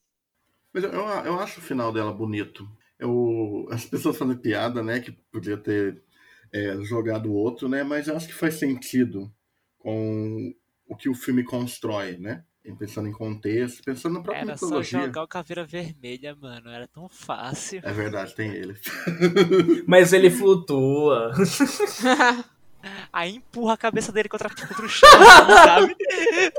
[0.72, 2.68] Mas eu, eu, acho o final dela bonito.
[2.98, 5.00] Eu, as pessoas fazem piada, né?
[5.00, 6.02] Que podia ter
[6.52, 7.82] é, jogado outro, né?
[7.82, 9.32] Mas eu acho que faz sentido
[9.78, 10.54] com
[10.88, 12.44] o que o filme constrói, né?
[12.78, 15.00] Pensando em contexto, pensando na própria Era só mitologia.
[15.02, 16.70] jogar o Caveira Vermelha, mano.
[16.70, 17.80] Era tão fácil.
[17.84, 18.74] É verdade, tem ele.
[19.86, 21.32] Mas ele flutua.
[23.10, 25.08] Aí empurra a cabeça dele contra, contra o chão,
[25.64, 25.94] sabe?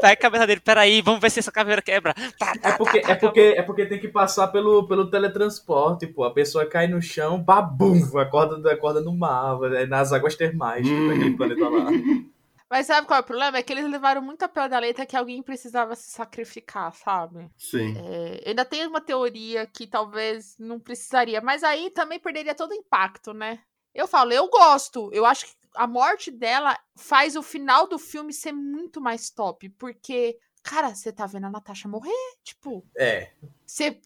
[0.02, 2.16] Pega a cabeça dele, peraí, vamos ver se essa caveira quebra.
[2.40, 5.08] Tá, tá, É porque, tá, é tá, porque, é porque tem que passar pelo, pelo
[5.08, 6.24] teletransporte, pô.
[6.24, 11.10] A pessoa cai no chão, babum, acorda, acorda no mar, é nas águas termais Hum.
[11.10, 11.90] daquele planeta lá.
[12.70, 13.58] Mas sabe qual é o problema?
[13.58, 17.50] É que eles levaram muito a pé da letra que alguém precisava se sacrificar, sabe?
[17.58, 17.94] Sim.
[17.98, 22.76] É, ainda tenho uma teoria que talvez não precisaria, mas aí também perderia todo o
[22.76, 23.62] impacto, né?
[23.94, 25.10] Eu falo, eu gosto.
[25.14, 29.70] Eu acho que a morte dela faz o final do filme ser muito mais top,
[29.70, 32.12] porque, cara, você tá vendo a Natasha morrer,
[32.44, 33.32] tipo, É.
[33.66, 34.02] você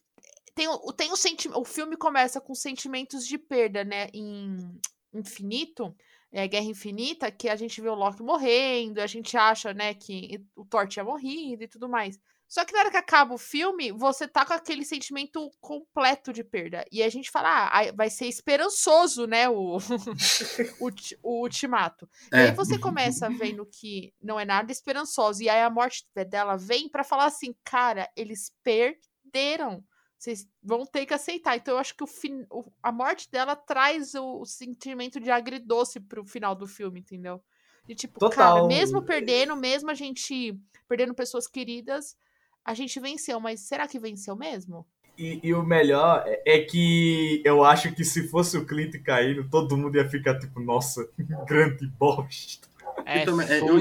[0.53, 1.59] tem, o- tem o sentimento.
[1.59, 4.09] O filme começa com sentimentos de perda, né?
[4.13, 4.77] Em
[5.13, 5.95] Infinito,
[6.31, 10.39] é, Guerra Infinita, que a gente vê o Loki morrendo, a gente acha, né, que
[10.55, 12.17] o Thor tinha morrido e tudo mais.
[12.47, 16.43] Só que na hora que acaba o filme, você tá com aquele sentimento completo de
[16.43, 16.83] perda.
[16.91, 19.77] E a gente fala, ah, vai ser esperançoso, né, o,
[20.81, 20.89] o,
[21.21, 22.09] o ultimato.
[22.33, 22.41] E É.
[22.45, 25.43] aí você começa vendo que não é nada esperançoso.
[25.43, 29.83] E aí a morte dela vem pra falar assim, cara, eles perderam.
[30.19, 31.57] Vocês vão ter que aceitar.
[31.57, 32.45] Então eu acho que o fin...
[32.51, 37.41] o- a morte dela traz o, o sentimento de agridoce pro final do filme, entendeu?
[37.87, 38.67] De tipo, cara, Total.
[38.67, 42.17] mesmo perdendo, mesmo a gente perdendo pessoas queridas,
[42.65, 44.85] a gente venceu, mas será que venceu mesmo?
[45.17, 49.49] E, e o melhor é, é que eu acho que se fosse o Clint caindo,
[49.49, 51.09] todo mundo ia ficar tipo, nossa,
[51.45, 52.68] grande bosta.
[53.05, 53.79] É, também- é, eu-.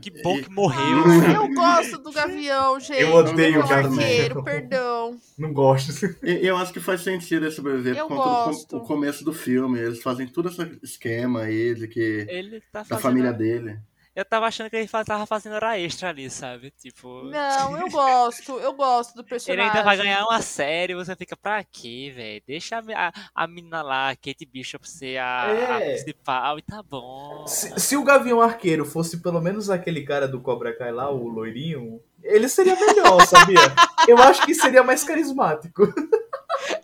[0.00, 1.04] Que bom que morreu.
[1.34, 3.00] Eu gosto do Gavião, gente.
[3.00, 3.92] Eu odeio do o Gavião.
[3.92, 5.16] arqueiro, perdão.
[5.38, 5.92] Não gosto.
[6.22, 8.76] Eu acho que faz sentido ele sobreviver Eu por conta do gosto.
[8.76, 9.78] o começo do filme.
[9.78, 12.26] Eles fazem todo esse esquema aí de que.
[12.28, 13.78] Ele tá Da família dele.
[14.14, 16.70] Eu tava achando que ele tava fazendo hora extra ali, sabe?
[16.78, 17.22] Tipo.
[17.24, 19.64] Não, eu gosto, eu gosto do Ele personagem.
[19.70, 22.42] ainda vai ganhar uma série, você fica, pra quê, velho?
[22.46, 25.44] Deixa a, a, a menina lá, a Kate Bishop, ser a,
[25.76, 25.94] a É.
[25.94, 27.46] principal e tá bom.
[27.46, 31.26] Se, se o Gavião Arqueiro fosse pelo menos aquele cara do Cobra Kai lá, o
[31.28, 33.60] loirinho, ele seria melhor, sabia?
[34.06, 35.82] Eu acho que seria mais carismático.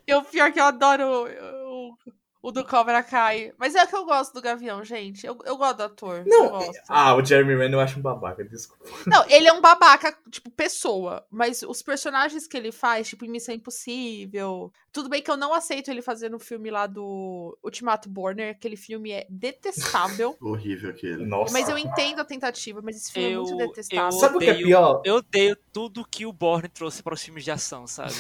[0.07, 1.27] Eu, pior que eu adoro o,
[2.43, 3.53] o, o do Cobra Kai.
[3.59, 5.27] Mas é que eu gosto do Gavião, gente.
[5.27, 6.25] Eu, eu gosto do ator.
[6.27, 6.83] Não, gosto.
[6.89, 8.85] ah, o Jeremy Renner eu acho um babaca, desculpa.
[9.07, 11.27] Não, ele é um babaca, tipo, pessoa.
[11.31, 14.73] Mas os personagens que ele faz, tipo, em Missão Impossível.
[14.99, 18.51] Tudo bem que eu não aceito ele fazer no filme lá do Ultimato Borner.
[18.51, 20.37] Aquele filme é detestável.
[20.43, 21.25] Horrível aquele.
[21.25, 21.53] Nossa.
[21.53, 24.07] mas eu entendo a tentativa, mas esse filme é muito Eu- detestável.
[24.07, 25.01] eu- Sabe o que é pior?
[25.05, 28.13] Eu odeio tudo que o Borne trouxe para os filmes de ação, sabe?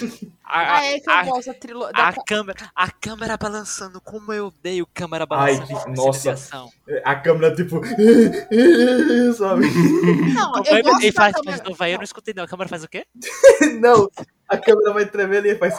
[0.44, 1.92] A, Ah, é que eu a- gosto da trilogia.
[1.96, 6.20] a câmera, a câmera balançando, como eu odeio câmera balançando Ai, nossa.
[6.20, 6.70] de ação.
[7.04, 7.80] A câmera, tipo.
[9.36, 9.66] sabe?
[10.32, 12.44] Não, eu ele- gosto ele da faz, câmera- novo aí, eu não escutei não.
[12.44, 13.04] A câmera faz o quê?
[13.80, 14.08] Não,
[14.48, 15.74] a câmera vai tremer ali e faz.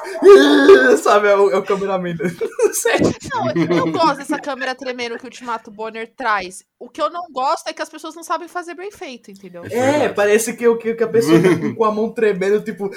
[1.01, 2.15] Sabe, é o, é o cameraman.
[2.73, 3.07] Sério.
[3.33, 6.63] Não, eu gosto dessa câmera tremendo que o Ultimato Bonner traz.
[6.79, 9.63] O que eu não gosto é que as pessoas não sabem fazer bem feito, entendeu?
[9.65, 12.89] É, parece que, o- que, que a pessoa tá com a mão tremendo, tipo,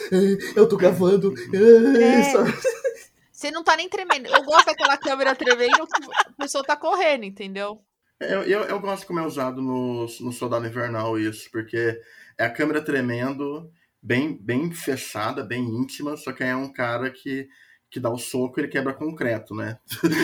[0.54, 1.32] eu tô gravando.
[1.54, 2.22] É.
[2.24, 2.52] sabe?
[3.32, 4.26] Você não tá nem tremendo.
[4.28, 7.80] Eu gosto daquela câmera tremendo que a pessoa tá correndo, entendeu?
[8.20, 11.98] Eu, eu, eu gosto como é usado no, no Soldado Invernal isso, porque
[12.38, 13.68] é a câmera tremendo,
[14.02, 17.48] bem, bem fechada, bem íntima, só que é um cara que,
[17.88, 19.78] que dá o soco e ele quebra concreto, né?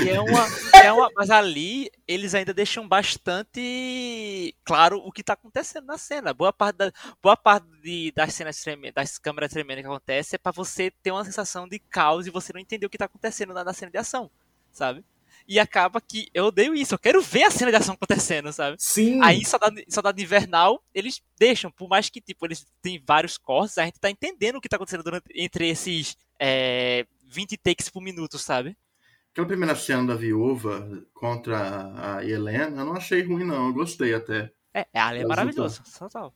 [0.04, 0.46] E é uma,
[0.84, 6.34] é uma, mas ali eles ainda deixam bastante claro o que tá acontecendo na cena.
[6.34, 10.38] Boa parte, da, boa parte de, das cenas tremendas, das câmeras tremendas que acontece é
[10.38, 13.54] pra você ter uma sensação de caos e você não entender o que tá acontecendo
[13.54, 14.30] na, na cena de ação,
[14.72, 15.04] sabe?
[15.48, 16.94] E acaba que eu odeio isso.
[16.94, 18.76] Eu quero ver a cena de ação acontecendo, sabe?
[18.78, 19.18] Sim.
[19.24, 23.84] Aí, Soldado, Soldado Invernal, eles deixam, por mais que, tipo, eles têm vários cortes, a
[23.86, 28.38] gente tá entendendo o que tá acontecendo durante, entre esses é, 20 takes por minuto,
[28.38, 28.76] sabe?
[29.32, 33.68] Aquela primeira cena da viúva contra a Helena, eu não achei ruim, não.
[33.68, 34.50] Eu gostei até.
[34.74, 35.82] É, ali é Mas maravilhoso.
[35.98, 36.32] Total.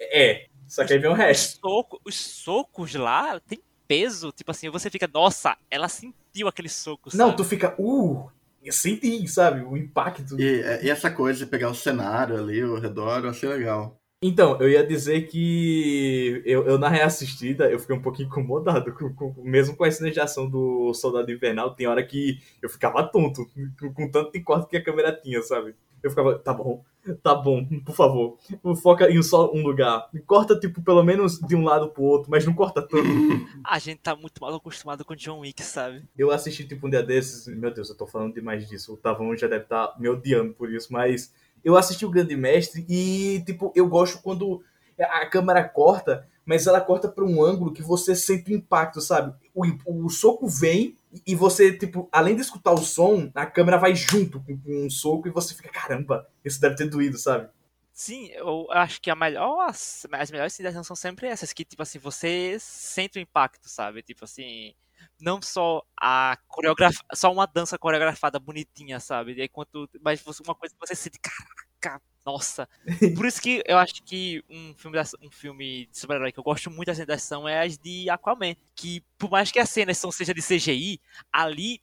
[0.00, 0.46] É.
[0.66, 1.60] Só que aí vem o Os, resto.
[1.60, 4.32] soco- os socos lá tem peso.
[4.32, 7.36] Tipo assim, você fica, nossa, ela sentiu aquele soco, Não, sabe?
[7.36, 8.30] tu fica, uh,
[8.66, 9.62] eu senti, sabe?
[9.62, 10.38] O impacto.
[10.38, 13.96] E, e essa coisa de pegar o cenário ali ao redor, eu achei legal.
[14.22, 19.12] Então, eu ia dizer que eu, eu na reassistida, eu fiquei um pouquinho incomodado, com,
[19.12, 23.02] com- mesmo com a cena de ação do Soldado Invernal, tem hora que eu ficava
[23.04, 23.46] tonto,
[23.78, 25.74] com, com tanto de corte que a câmera tinha, sabe?
[26.02, 26.82] Eu ficava, tá bom,
[27.22, 28.38] tá bom, por favor,
[28.82, 30.08] foca em só um lugar.
[30.26, 33.04] Corta, tipo, pelo menos de um lado pro outro, mas não corta tanto.
[33.64, 36.04] A gente tá muito mal acostumado com John Wick, sabe?
[36.16, 39.36] Eu assisti, tipo, um dia desses, meu Deus, eu tô falando demais disso, o Tavão
[39.36, 41.32] já deve estar me odiando por isso, mas
[41.64, 44.62] eu assisti o Grande Mestre e, tipo, eu gosto quando
[44.98, 49.34] a câmera corta, mas ela corta pra um ângulo que você sente o impacto, sabe?
[49.54, 50.96] O, o soco vem
[51.26, 55.28] e você, tipo, além de escutar o som, a câmera vai junto com, um soco
[55.28, 57.48] e você fica, caramba, isso deve ter doído, sabe?
[57.92, 61.82] Sim, eu acho que a melhor, as, as melhores cenas são sempre essas, que, tipo
[61.82, 64.02] assim, você sente o impacto, sabe?
[64.02, 64.74] Tipo assim,
[65.20, 69.34] não só a coreografia, só uma dança coreografada bonitinha, sabe?
[69.34, 72.68] E aí, quanto, mas uma coisa que você sente, caraca, nossa.
[73.16, 76.70] Por isso que eu acho que um filme, um filme de super-herói que eu gosto
[76.70, 80.34] muito de ação é as de Aquaman, que por mais que as cenas são seja
[80.34, 81.00] de CGI,
[81.32, 81.80] ali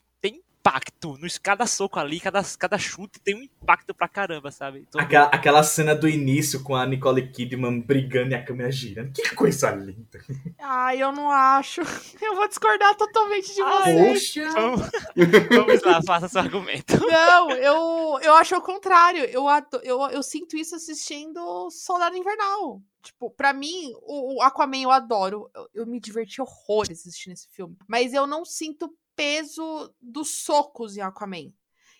[0.63, 4.85] impacto, nos, cada soco ali, cada, cada chute tem um impacto pra caramba, sabe?
[4.87, 9.11] Então, Aquela, aquela cena do início com a Nicole Kidman brigando e a câmera girando,
[9.11, 10.23] que coisa linda.
[10.57, 11.81] Ai, eu não acho.
[12.23, 14.33] Eu vou discordar totalmente de Ai, vocês.
[14.33, 14.51] Poxa!
[14.53, 14.81] Vamos,
[15.49, 16.97] vamos lá, faça seu argumento.
[17.05, 19.25] Não, eu, eu acho o contrário.
[19.25, 19.45] Eu,
[19.83, 22.81] eu, eu sinto isso assistindo Soldado Invernal.
[23.01, 25.49] Tipo, pra mim, o, o Aquaman eu adoro.
[25.53, 27.75] Eu, eu me diverti horrores assistindo esse filme.
[27.87, 31.51] Mas eu não sinto peso dos socos em Aquaman.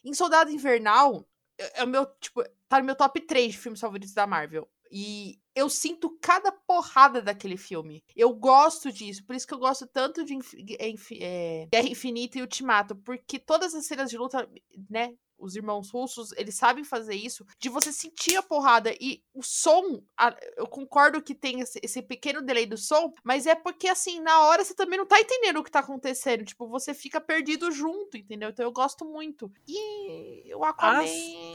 [0.03, 3.79] Em Soldado Invernal, é é o meu, tipo, tá no meu top 3 de filmes
[3.79, 4.69] favoritos da Marvel.
[4.91, 8.03] E eu sinto cada porrada daquele filme.
[8.15, 9.25] Eu gosto disso.
[9.25, 12.95] Por isso que eu gosto tanto de Infi- é, Guerra Infinita e Ultimato.
[12.97, 14.47] Porque todas as cenas de luta,
[14.89, 15.15] né?
[15.43, 20.01] Os irmãos russos, eles sabem fazer isso, de você sentir a porrada e o som.
[20.17, 24.19] a- eu concordo que tem esse, esse pequeno delay do som, mas é porque, assim,
[24.21, 26.45] na hora você também não tá entendendo o que tá acontecendo.
[26.45, 28.49] Tipo, você fica perdido junto, entendeu?
[28.49, 29.51] Então eu gosto muito.
[29.67, 31.03] E o Aquaman.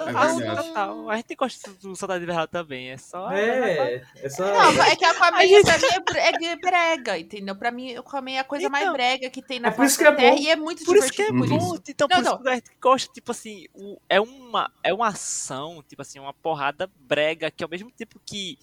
[0.00, 1.10] Ah, É total.
[1.10, 3.30] A gente gosta do Soldado Invernal também, é só...
[3.32, 4.44] É, essa.
[4.52, 5.86] Não, é que a Aquaman gente- pra mim
[6.16, 7.56] é é, é brega, entendeu?
[7.56, 9.84] Pra mim, o Aquaman é a coisa mais Então, brega que tem na é por
[9.84, 10.16] isso que é bom.
[10.16, 11.78] Terra e é muito Por isso que é divertido por Uhum.
[11.88, 12.32] então Não, por não.
[12.34, 13.66] isso que a gente gosta, tipo assim,
[14.08, 18.58] é uma é uma ação, tipo assim, uma porrada brega, que ao mesmo tempo que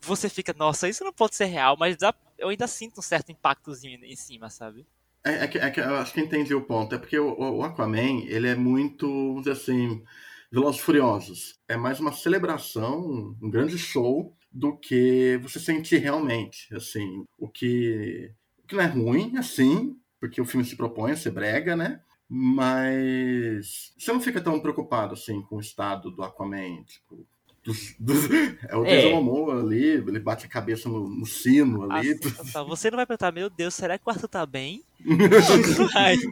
[0.00, 3.30] você fica, nossa, isso não pode ser real, mas dá- eu ainda sinto um certo
[3.32, 4.86] impactozinho em cima, sabe?
[5.24, 6.94] É, é que, é que eu acho que entendi o ponto.
[6.94, 10.02] É porque o, o Aquaman, ele é muito, vamos dizer assim,
[10.50, 11.54] Velozes Furiosos.
[11.68, 16.74] É mais uma celebração, um grande show, do que você sentir realmente.
[16.74, 18.32] Assim, o que,
[18.64, 22.00] o que não é ruim, assim, porque o filme se propõe a ser brega, né?
[22.32, 27.26] Mas você não fica tão preocupado, assim, com o estado do Aquaman, tipo...
[27.64, 28.30] dos- dos-
[28.68, 29.10] é o É.
[29.10, 32.16] Momoa ali, ele bate a cabeça no, no sino ali.
[32.20, 32.66] Total.
[32.68, 34.84] Você não vai perguntar, meu Deus, será que o Arthur tá bem?
[35.92, 36.16] Vai.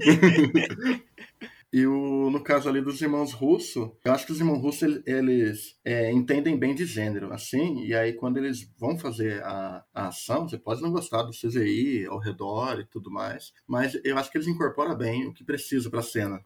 [1.71, 5.79] E o, no caso ali dos irmãos Russo, eu acho que os irmãos Russo eles,
[5.85, 10.49] é, entendem bem de gênero, assim, e aí quando eles vão fazer a, a ação,
[10.49, 14.39] você pode não gostar do CGI ao redor e tudo mais, mas eu acho que
[14.39, 16.41] eles incorporam bem o que precisa pra cena.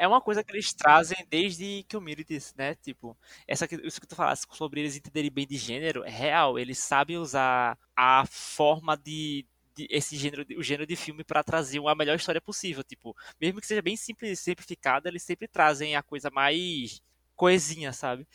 [0.00, 2.76] É uma coisa que eles trazem desde que o Miri disse, né?
[2.76, 3.16] Tipo,
[3.48, 6.56] essa, isso que tu falasse sobre eles entenderem bem de gênero, é real.
[6.56, 9.44] Eles sabem usar a forma de-
[9.90, 12.82] esse gênero, o gênero de filme pra trazer uma melhor história possível.
[12.82, 17.00] Tipo, mesmo que seja bem simples, simplificada, eles sempre trazem a coisa mais
[17.36, 18.26] coesinha, sabe?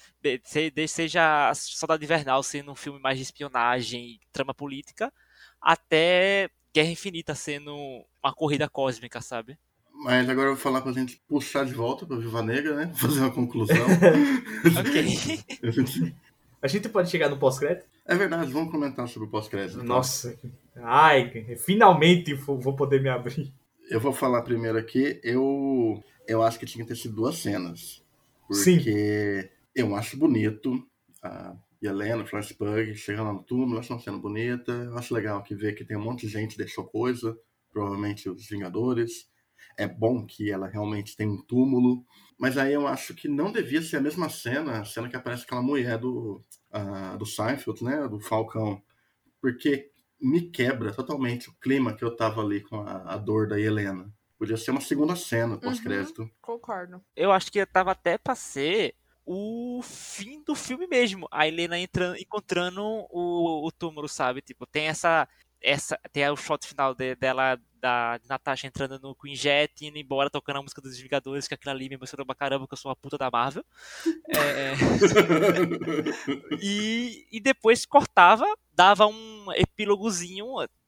[0.88, 5.12] Seja Soldado Invernal sendo um filme mais de espionagem, trama política,
[5.62, 7.76] até Guerra Infinita sendo
[8.24, 9.58] uma corrida cósmica, sabe?
[9.94, 12.94] Mas agora eu vou falar pra gente puxar de volta pra Viva Negra, né?
[12.96, 13.76] Fazer uma conclusão.
[14.80, 16.14] Ok.
[16.62, 17.86] A gente pode chegar no pós-crédito?
[18.06, 19.84] é verdade, vamos comentar sobre o pós-crédito.
[19.84, 20.02] então.
[20.76, 23.54] Ai, finalmente vou poder me abrir.
[23.90, 28.04] Eu vou falar primeiro aqui, eu, eu acho que tinha que ter sido duas cenas.
[28.52, 28.78] Sim.
[28.78, 30.86] Porque eu acho bonito
[31.22, 34.72] a Helena, Florence Pug, chega lá no túmulo, eu acho uma cena bonita.
[34.72, 37.38] Eu acho legal que ver que tem um monte de gente que deixou coisa,
[37.72, 39.30] provavelmente os Vingadores.
[39.78, 42.06] é bom que ela realmente tem um túmulo.
[42.38, 45.44] Mas aí eu acho que não devia ser a mesma cena, a cena que aparece
[45.44, 46.44] aquela mulher do,
[46.74, 48.08] uh, do Seinfeld, né?
[48.08, 48.82] Do Falcão.
[49.42, 49.92] Porque
[50.24, 54.10] me quebra totalmente o clima que eu tava ali com a, a dor da Helena.
[54.38, 56.24] Podia ser uma segunda cena pós-crédito.
[56.24, 57.04] Uhum, concordo.
[57.16, 58.96] Eu acho que tava até pra ser
[59.26, 61.28] o fim do filme mesmo.
[61.30, 64.42] A Helena entrando, encontrando o, o túmulo, sabe?
[64.42, 65.28] Tipo, tem essa.
[65.62, 69.98] essa tem o shot final de, dela, da de Natasha entrando no Queen Jet, indo
[69.98, 72.78] embora, tocando a música dos Vingadores, que aquilo ali me emocionou pra caramba, que eu
[72.78, 73.64] sou uma puta da Marvel.
[74.28, 74.74] É...
[76.62, 80.48] e, e depois cortava, dava um epílogozinho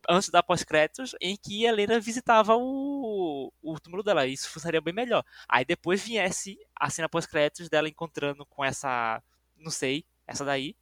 [0.10, 4.26] antes da pós-créditos, em que Helena visitava o, o túmulo dela.
[4.28, 5.24] Isso funcionaria bem melhor.
[5.48, 9.22] Aí depois viesse a cena pós-créditos dela encontrando com essa.
[9.58, 10.76] Não sei, essa daí.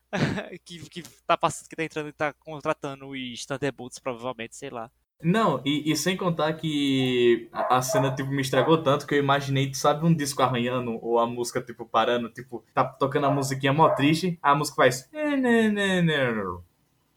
[0.66, 4.92] que, que tá passando, que tá entrando e tá contratando os Thunderbolts, provavelmente, sei lá.
[5.22, 9.20] Não, e, e, sem contar que a, a, cena, tipo, me estragou tanto que eu
[9.20, 13.72] imaginei, sabe, um disco arranhando ou a música, tipo, parando, tipo, tá tocando a musiquinha
[13.72, 15.10] mó triste, a música faz...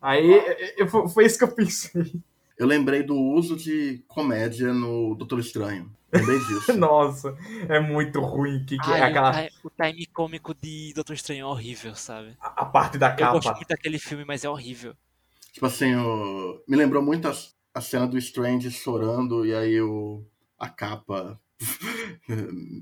[0.06, 0.40] Aí
[0.76, 2.22] eu, foi isso que eu pensei.
[2.56, 5.92] Eu lembrei do uso de comédia no Doutor Estranho.
[6.12, 6.72] Lembrei disso.
[6.78, 7.36] Nossa,
[7.68, 8.64] é muito ruim.
[8.64, 9.48] Que, que Ai, é aquela...
[9.64, 12.36] o time cômico de Doutor Estranho é horrível, sabe?
[12.40, 13.24] A, a parte da capa.
[13.24, 14.94] Eu gosto muito daquele filme, mas é horrível.
[15.52, 16.62] Tipo assim, o...
[16.68, 17.34] me lembrou muito a,
[17.74, 20.24] a cena do Strange chorando e aí o...
[20.56, 21.36] a capa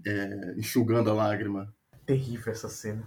[0.07, 1.75] é, enxugando a lágrima.
[2.05, 3.03] Terrível essa cena.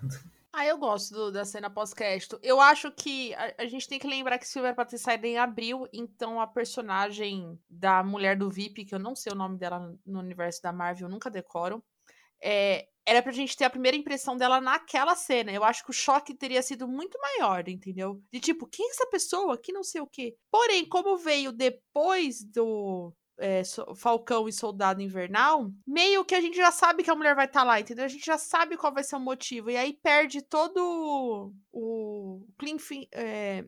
[0.59, 2.39] Ah, eu gosto do, da cena pós-crédito.
[2.41, 5.87] Eu acho que a, a, gente tem que lembrar que pra ter saído em abril,
[5.93, 10.17] então a personagem da mulher do VIP, que eu não sei o nome dela no
[10.17, 11.83] universo da Marvel, nunca decoro,
[12.41, 15.51] é, era pra gente ter a primeira impressão dela naquela cena.
[15.51, 18.19] Eu acho que o choque teria sido muito maior, entendeu?
[18.33, 19.59] De tipo, quem é essa pessoa?
[19.59, 20.35] Que não sei o quê.
[20.49, 23.61] Porém, como veio depois do, é,
[23.95, 27.61] Falcão e Soldado Invernal, meio que a gente já sabe que a mulher vai estar
[27.61, 28.05] tá lá, entendeu?
[28.05, 29.69] A gente já sabe qual vai ser o motivo.
[29.69, 32.77] E aí perde todo o clean
[33.11, 33.63] é,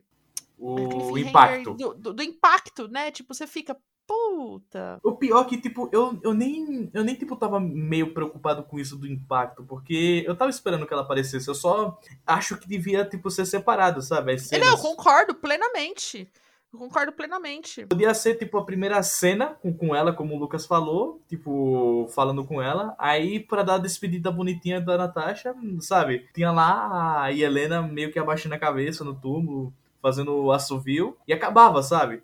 [0.60, 1.74] o impacto.
[1.74, 3.10] Do, do, do, impacto, né?
[3.10, 3.76] Tipo, você fica.
[4.06, 4.98] Puta.
[5.04, 6.90] O pior é que, tipo, eu, eu nem.
[6.92, 9.64] Eu nem, tipo, tava meio preocupado com isso do impacto.
[9.64, 11.48] Porque eu tava esperando que ela aparecesse.
[11.48, 14.34] Eu só acho que devia, tipo, ser separado, sabe?
[14.34, 14.66] As cenas...
[14.66, 16.28] Não, eu concordo plenamente.
[16.72, 17.84] Eu concordo plenamente.
[17.86, 22.44] Podia ser, tipo, a primeira cena com, com ela, como o Lucas falou, tipo, falando
[22.44, 22.94] com ela.
[22.96, 26.28] Aí, para dar a despedida bonitinha da Natasha, sabe?
[26.32, 31.32] Tinha lá a Helena meio que abaixando a cabeça no túmulo, fazendo o assovio, e
[31.32, 32.22] acabava, sabe?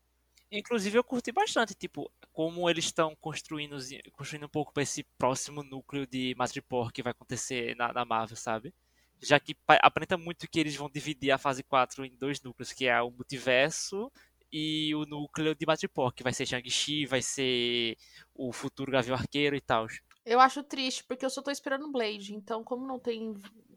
[0.51, 3.77] Inclusive, eu curti bastante, tipo, como eles estão construindo,
[4.13, 8.37] construindo um pouco para esse próximo núcleo de Madripoor que vai acontecer na, na Marvel,
[8.37, 8.73] sabe?
[9.21, 12.87] já que aparenta muito que eles vão dividir a fase 4 em dois núcleos, que
[12.87, 14.13] é o multiverso
[14.59, 17.95] e o núcleo de Madripoor, que vai ser Shang-Chi, vai ser
[18.35, 19.87] o futuro Gavião Arqueiro e tal.
[20.25, 23.35] Eu acho triste, porque eu só tô esperando Blade, então como não tem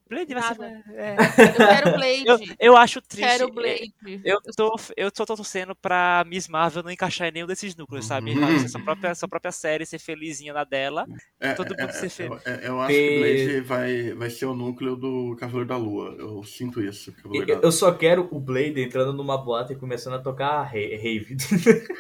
[0.10, 0.84] Blade vai ser.
[0.96, 1.16] É.
[1.16, 2.26] Eu quero Blade.
[2.26, 3.28] Eu, eu acho triste.
[3.28, 4.22] Quero é, Blade.
[4.26, 8.06] Eu, tô, eu só tô torcendo pra Miss Marvel não encaixar em nenhum desses núcleos,
[8.06, 8.34] sabe?
[8.60, 11.06] Ser sua própria, sua própria série, ser felizinha na dela.
[11.40, 12.42] É, todo mundo é, ser feliz.
[12.44, 16.16] Eu, eu acho que Blade vai, vai ser o núcleo do Cavaleiro da Lua.
[16.18, 17.14] Eu sinto isso.
[17.32, 21.38] Eu, eu, só quero o Blade entrando numa boate e começando a tocar rave.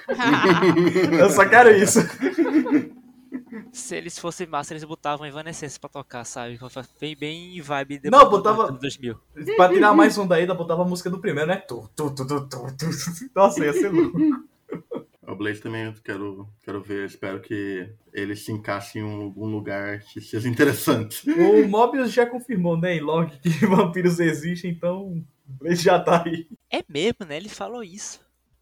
[1.20, 2.00] eu só quero isso.
[3.72, 6.60] Se eles fossem massa, eles botavam Evanescence pra tocar, sabe?
[7.00, 8.72] Bem, bem vibe de Não, botava.
[8.72, 9.16] 2000.
[9.56, 11.58] Pra tirar mais um daí, botava a música do primeiro, né?
[11.58, 12.86] Tu, tu, tu, tu, tu, tu.
[13.36, 14.18] Nossa, ia ser louco.
[15.30, 20.00] O Blaze também eu quero, quero ver, espero que ele se encaixe em algum lugar
[20.00, 21.30] que seja interessante.
[21.30, 26.24] O Mobius já confirmou, né, em log que vampiros existem, então o Blaze já tá
[26.26, 26.48] aí.
[26.72, 27.38] É mesmo, né?
[27.38, 28.20] Ele falou isso.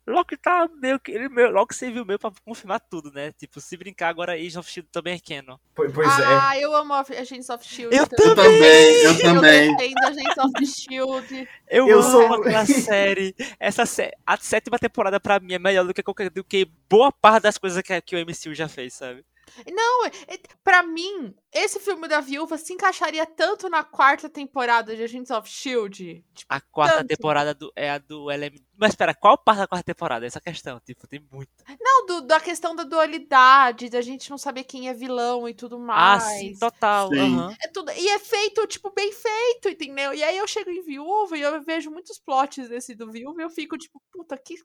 [0.07, 1.11] Loki tá meio que.
[1.11, 3.33] Ele meio, Loki serviu meio pra confirmar tudo, né?
[3.33, 5.57] Tipo, se brincar agora, Agents of Shield também é canon.
[5.75, 6.63] Pois, pois ah, é.
[6.63, 7.93] eu amo Agents of Shield.
[7.93, 9.03] Eu também!
[9.03, 9.69] Eu também!
[9.69, 11.49] Eu defendo Agents of Shield.
[11.67, 12.33] Eu, eu amo sou...
[12.35, 13.35] aquela série.
[13.59, 14.13] Essa sé...
[14.25, 16.29] A sétima temporada pra mim é melhor do que, qualquer...
[16.29, 19.25] do que boa parte das coisas que, que o MCU já fez, sabe?
[19.71, 24.95] Não, é, é, para mim, esse filme da Viúva se encaixaria tanto na quarta temporada
[24.95, 26.23] de Agents of S.H.I.E.L.D.
[26.33, 27.07] Tipo, a quarta tanto.
[27.07, 28.61] temporada do, é a do LM...
[28.77, 30.25] Mas espera, qual parte da quarta temporada?
[30.25, 31.49] Essa questão, tipo, tem muito.
[31.79, 35.79] Não, do, da questão da dualidade, da gente não saber quem é vilão e tudo
[35.79, 36.23] mais.
[36.23, 37.09] Ah, sim, total.
[37.09, 37.37] Sim.
[37.37, 37.51] Uhum.
[37.51, 40.13] É tudo, e é feito, tipo, bem feito, entendeu?
[40.13, 43.45] E aí eu chego em Viúva e eu vejo muitos plots desse do Viúva e
[43.45, 44.55] eu fico, tipo, puta, que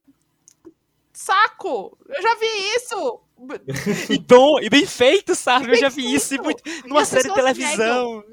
[1.13, 1.99] saco!
[2.09, 3.21] Eu já vi isso!
[4.09, 5.71] E bom, e bem feito, sabe?
[5.71, 8.25] Eu já vi isso muito, numa série de televisão.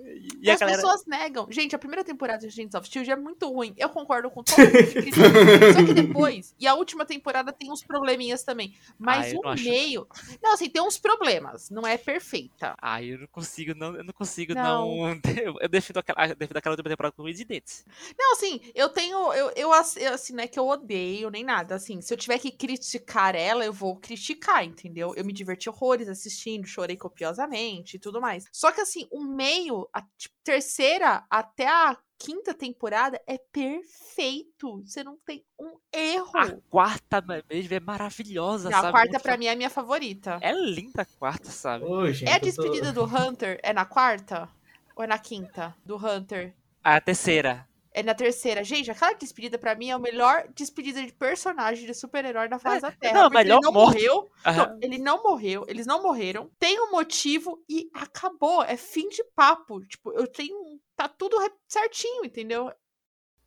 [0.42, 0.78] E a as galera.
[0.82, 1.48] pessoas negam.
[1.50, 3.74] Gente, a primeira temporada de Agents of Shield é muito ruim.
[3.78, 5.74] Eu concordo com todo mundo.
[5.74, 8.74] Só que depois, e a última temporada tem uns probleminhas também.
[8.98, 9.64] Mas Ah, o acho.
[9.64, 10.08] meio.
[10.42, 11.70] Não, assim, tem uns problemas.
[11.70, 12.76] Não é perfeita.
[12.82, 15.08] Ai, eu não consigo, não, eu não consigo, Não.
[15.08, 15.20] não.
[15.62, 17.86] Eu, defendo aquela, defendo aquela última temporada com unhas e dentes.
[18.18, 19.34] Não, assim, eu tenho.
[19.34, 21.76] Eu, eu, assim, não é que eu odeio nem nada.
[21.76, 24.99] Assim, se eu tiver que criticar ela, eu vou criticar, entendeu?
[25.16, 28.46] Eu me diverti horrores assistindo, chorei copiosamente e tudo mais.
[28.52, 34.82] Só que, assim, o meio, a tipo, terceira até a quinta temporada é perfeito.
[34.86, 36.32] Você não tem um erro.
[36.38, 38.92] A quarta mesmo é maravilhosa, Não, a sabe?
[38.94, 40.38] quarta, fa- mim, é a minha favorita.
[40.42, 41.86] É linda a quarta, sabe?
[41.86, 43.60] Ô, gente, É a eu tô- despedida do Hunter?
[43.64, 44.50] É na quarta?
[44.96, 45.76] Ou é na quinta?
[45.86, 46.54] Do Hunter?
[46.84, 47.68] A terceira.
[48.00, 48.64] É na terceira.
[48.64, 52.82] Gente, aquela despedida pra mim é a melhor despedida de personagem de super-herói da face
[52.82, 53.24] da Terra.
[53.24, 53.96] não, melhor ele não morte.
[53.96, 54.30] morreu.
[54.46, 55.66] Não, ele não morreu.
[55.68, 56.50] Eles não morreram.
[56.58, 58.64] Tem um motivo e acabou.
[58.64, 59.86] É fim de papo.
[59.86, 60.80] Tipo, eu tenho.
[60.96, 61.36] Tá tudo
[61.68, 62.72] certinho, entendeu?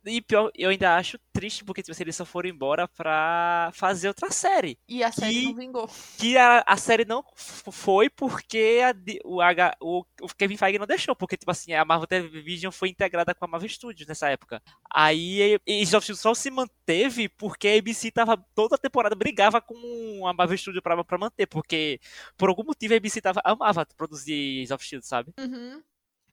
[0.05, 4.07] E pior, eu ainda acho triste porque tipo, assim, eles só foram embora pra fazer
[4.07, 4.77] outra série.
[4.87, 5.89] E a série Que- não vingou.
[6.17, 8.93] Que a, a série não foi porque a
[9.25, 11.15] o, H, o, o Kevin Feige não deixou.
[11.15, 14.61] Porque, tipo assim, a Marvel Television foi integrada com a Marvel Studios nessa época.
[14.93, 20.27] Aí of Shield só se manteve porque a ABC tava toda a temporada brigava com
[20.27, 21.47] a Marvel Studios pra, pra manter.
[21.47, 21.99] Porque
[22.37, 25.33] por algum motivo a ABC tava, amava produzir of Shield, sabe?
[25.39, 25.81] Uhum.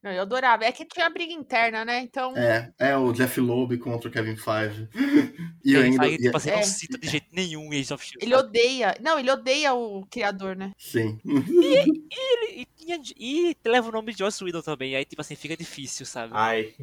[0.03, 0.65] Não, eu adorava.
[0.65, 2.01] É que tinha briga interna, né?
[2.01, 2.35] Então.
[2.37, 4.89] É, é o Jeff Loeb contra o Kevin Feige.
[5.63, 6.03] E eu Kevin ainda.
[6.05, 6.57] Feige, e- tipo assim, É.
[6.57, 8.25] não cita de jeito nenhum Agents of Shield.
[8.25, 8.97] Ele odeia.
[9.01, 10.73] Não, ele odeia o criador, né?
[10.79, 11.21] Sim.
[11.27, 14.97] E, tinha- e leva o nome de Joss Whedon também.
[14.97, 16.33] Aí, tipo assim, fica difícil, sabe?
[16.35, 16.75] Ai,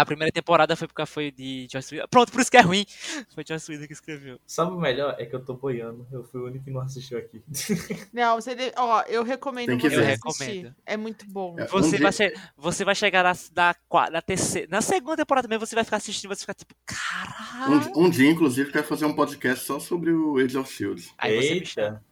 [0.00, 2.06] A primeira temporada foi porque foi de Joss Whedon.
[2.08, 2.84] Pronto, por isso que é ruim.
[3.34, 4.38] Foi Joss Whedon que escreveu.
[4.46, 5.16] sabe o melhor?
[5.18, 6.06] É que eu tô boiando.
[6.12, 7.42] Eu fui o único que não assistiu aqui.
[8.12, 8.54] Não, você.
[8.54, 10.04] de- Ó, eu recomendo Tem que você ver.
[10.04, 10.74] Recomendo.
[10.86, 11.56] É muito bom.
[11.58, 14.68] É, Você, Um vai, che- você vai chegar na, na, na terceira.
[14.70, 17.92] Na segunda temporada mesmo, você vai ficar assistindo, você vai ficar tipo, caralho.
[17.96, 21.10] Um, um dia, inclusive, quero fazer um podcast só sobre o Age of Shield.
[21.18, 21.86] Aí você me chama.
[21.88, 22.08] Eita.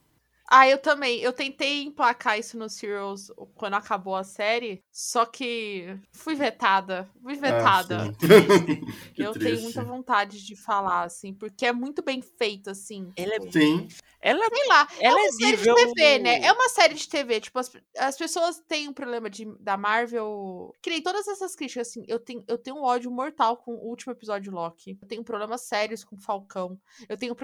[0.49, 1.21] Ah, eu também.
[1.21, 7.09] Eu tentei emplacar isso no Serials quando acabou a série, só que fui vetada.
[7.21, 8.03] Fui vetada.
[8.03, 8.15] Ah, sim.
[9.15, 9.63] que eu tenho triste.
[9.63, 13.11] muita vontade de falar, assim, porque é muito bem feito, assim.
[13.17, 13.89] Ela é, Sim.
[14.31, 15.75] Ela, Sei lá, ela é é uma série nível.
[15.75, 16.41] de TV, né?
[16.43, 17.41] É uma série de TV.
[17.41, 20.73] Tipo, as, as pessoas têm um problema de, da Marvel.
[20.83, 22.05] Que nem todas essas críticas, assim.
[22.07, 24.99] Eu tenho, eu tenho um ódio mortal com o último episódio de Loki.
[25.01, 26.79] Eu tenho problemas sérios com Falcão.
[27.09, 27.35] Eu tenho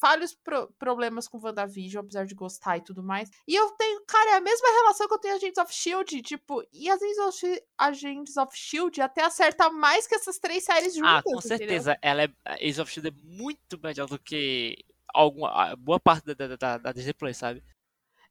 [0.00, 3.28] vários pro- problemas com WandaVision, apesar de gostar e tudo mais.
[3.46, 6.22] E eu tenho, cara, é a mesma relação que eu tenho com Agents of Shield.
[6.22, 10.94] Tipo, e as Agents of, Agents of Shield até acerta mais que essas três séries
[10.94, 11.10] juntas.
[11.10, 11.58] Ah, com entendeu?
[11.58, 11.98] certeza.
[12.00, 12.28] Ela é.
[12.44, 14.76] A Age of Shield é muito melhor do que
[15.20, 17.62] alguma, boa parte da, da, da, da Disney Plus, sabe?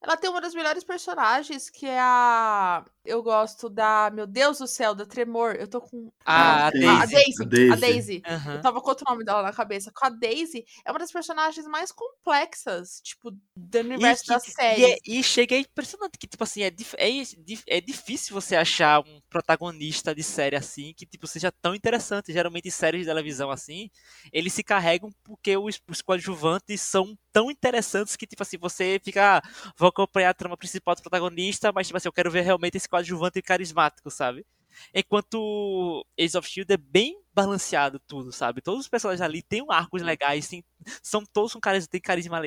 [0.02, 2.86] Ela tem uma das melhores personagens, que é a.
[3.06, 4.10] Eu gosto da.
[4.14, 5.56] Meu Deus do céu, da Tremor.
[5.60, 6.12] Eu tô com.
[6.26, 7.12] Ah, a Daisy.
[7.14, 7.42] Daisy.
[7.42, 7.72] A Daisy.
[7.72, 8.24] A Daisy.
[8.26, 8.56] Aham.
[8.56, 9.92] Eu tava com outro nome dela na cabeça.
[9.94, 14.40] Com a Daisy, é uma das personagens mais complexas, tipo, do universo que- da E,
[14.52, 14.86] série.
[14.86, 17.10] é- e chega é impressionante que, tipo assim, é, dif- é,
[17.44, 22.34] dif- é difícil você achar um protagonista de série assim que, tipo, seja tão interessante.
[22.34, 23.90] Geralmente, séries de televisão assim,
[24.34, 29.38] eles se carregam porque os, os coadjuvantes são tão interessantes que, tipo assim, você fica,
[29.38, 32.78] ah, vou acompanhar a trama principal do protagonista, mas, tipo assim, eu quero ver realmente
[32.78, 34.46] esse coadjuvante carismático, sabe?
[34.94, 38.62] Enquanto Ace of Shield é bem balanceado tudo, sabe?
[38.62, 40.64] Todos os personagens ali têm um arcos legais, têm-
[41.02, 42.42] são todos com caras, tem carisma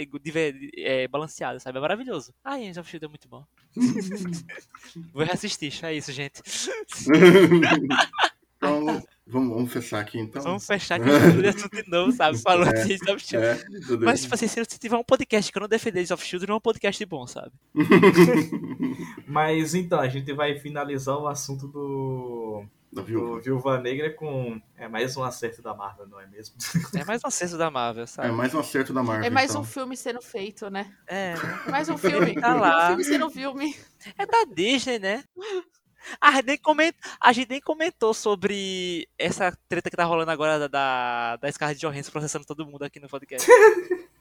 [0.76, 1.78] é, balanceado, sabe?
[1.78, 2.34] É maravilhoso.
[2.44, 3.44] Ah, Ace of Shield é muito bom.
[5.12, 6.42] Vou reassistir, é isso, gente.
[8.58, 10.42] então, vamos, vamos fechar aqui então.
[10.42, 11.08] Vamos fechar aqui
[11.82, 12.36] de novo, sabe?
[12.38, 12.84] Falando É.
[12.84, 13.46] de Ace of Shield.
[13.46, 16.46] É, Mas, tipo assim, se tiver um podcast que eu não defender Ace of Shield,
[16.46, 17.52] não é um podcast bom, sabe?
[19.26, 23.40] Mas então, a gente vai finalizar o assunto do, Da do viúva.
[23.40, 24.60] Viúva Negra com.
[24.76, 26.56] É mais um acerto da Marvel, não é mesmo?
[26.94, 28.30] É mais um acesso da Marvel, É sabe?
[28.32, 29.26] mais um acerto da Marvel.
[29.26, 29.62] É mais então.
[29.62, 30.92] um filme sendo feito, né?
[31.06, 31.34] É,
[31.66, 32.34] É mais um filme.
[32.34, 32.82] Tá lá.
[32.82, 33.76] É um filme sendo filme.
[34.16, 35.24] é da Disney, né?
[36.20, 36.94] A gente, nem coment...
[37.20, 41.80] a gente nem comentou sobre essa treta que tá rolando agora da, da, da Scarlett
[41.80, 43.48] Johansson processando todo mundo aqui no podcast.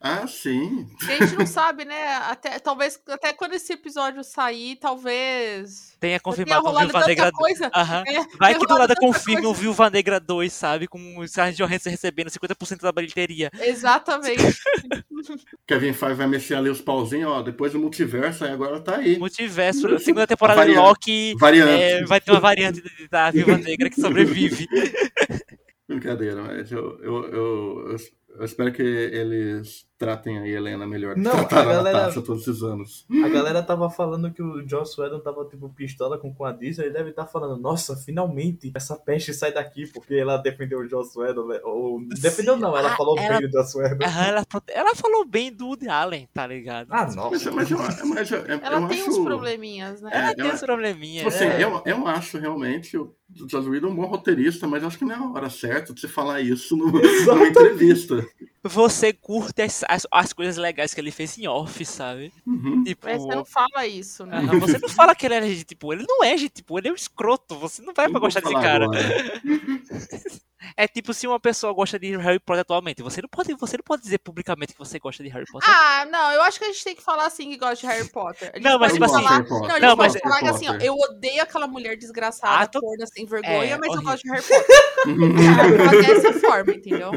[0.00, 0.86] Ah, sim.
[1.08, 2.14] A gente não sabe, né?
[2.28, 5.96] Até, talvez até quando esse episódio sair, talvez.
[6.00, 7.70] Tenha confirmado o rolado Viúva tanta Negra coisa.
[7.74, 8.04] Aham.
[8.06, 9.54] É, Vai tem que do nada tanta confirma o.
[9.54, 10.86] Viúva Negra 2, sabe?
[10.86, 13.50] Com o Scarlett Johansson recebendo 50% da bilheteria.
[13.60, 14.42] Exatamente.
[15.66, 17.42] Kevin Feige vai mexer ali os pauzinhos, ó.
[17.42, 19.18] Depois do multiverso, aí agora tá aí.
[19.18, 20.74] Multiverso, segunda temporada de.
[20.74, 21.34] Loki.
[21.38, 21.82] Variante.
[21.82, 24.66] é, vai ter uma variante de- da Viúva Negra que sobrevive.
[25.88, 27.96] Brincadeira, mas eu, eu, eu, eu,
[28.30, 32.22] eu espero que eles tratem a Helena melhor que Não, a trataram a galera- Natasha
[32.22, 33.04] todos esses anos.
[33.24, 36.84] A galera tava falando que o Joss Whedon tava tipo pistola com, com a Disney.
[36.86, 41.18] Ele deve estar falando, nossa, finalmente essa peste sai daqui porque ela defendeu o Joss
[41.18, 41.48] Whedon.
[41.48, 41.60] né?
[41.64, 44.04] Ou defendeu não, ela Ah, falou ela- bem do Joss Whedon.
[44.06, 46.86] Aham, ela, ela falou bem do Woody Allen, tá ligado?
[46.90, 47.50] Ah, Mas, nossa.
[47.50, 49.10] mas, eu, mas eu, eu Ela tem acho...
[49.10, 50.10] uns probleminhas, né?
[50.12, 51.24] ela é, tem ela- esse probleminha.
[51.24, 51.64] Tipo assim, É.
[51.64, 53.12] eu, eu acho realmente o
[53.50, 56.06] Joss Whedon um bom roteirista, mas acho que não é a hora certa de você
[56.08, 58.24] falar isso no- numa entrevista.
[58.64, 62.32] Você curte as, as, as coisas legais que ele fez em off, sabe?
[62.46, 62.82] Uhum.
[62.82, 64.40] Tipo, Mas você não fala isso, né?
[64.60, 66.92] você não fala que ele é gente, tipo, ele não é gente, tipo, ele é
[66.92, 68.86] um escroto, você não vai pra gostar desse cara.
[70.76, 73.84] É tipo se uma pessoa gosta de Harry Potter atualmente, você não pode, você não
[73.84, 75.68] pode dizer publicamente que você gosta de Harry Potter.
[75.68, 78.08] Ah, não, eu acho que a gente tem que falar assim que gosta de Harry
[78.10, 78.50] Potter.
[78.52, 79.44] A gente Não, mas, tipo assim- falar...
[79.44, 79.60] Potter.
[79.60, 82.62] Não, a gente Não, pode mas- falar que assim, ó, eu odeio aquela mulher desgraçada,
[82.64, 84.02] Ah, tô- gorda, sem vergonha, É, mas eu horrível.
[84.12, 84.66] gosto de Harry Potter.
[85.86, 87.12] Mas dessa forma, entendeu?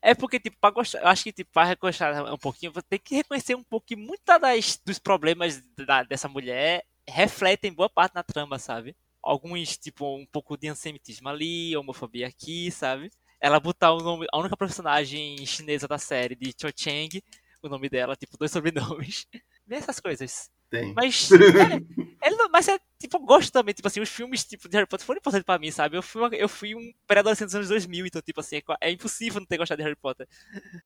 [0.00, 2.98] É porque, tipo, pra gostar, eu acho que, tipo, pra gostar um pouquinho, você tem
[2.98, 8.14] que reconhecer um pouco que muitas das, dos problemas da- dessa mulher refletem boa parte
[8.14, 8.94] na trama, sabe?
[9.22, 13.10] Alguns, tipo, um pouco de antissemitismo ali, homofobia aqui, sabe?
[13.40, 17.22] Ela botar o nome, a única personagem chinesa da série de Cho Chang,
[17.62, 19.26] o nome dela, tipo, dois sobrenomes.
[19.68, 20.50] Essas coisas.
[20.70, 20.92] Tem.
[20.94, 24.76] Mas, é, ele mas é, tipo, eu gosto também, tipo assim, os filmes tipo, de
[24.76, 25.96] Harry Potter foram importantes pra mim, sabe?
[25.96, 28.90] Eu fui, uma- eu fui um pré-adolescente dos anos 2000, então, tipo assim, é, é
[28.90, 30.28] impossível não ter gostado de Harry Potter.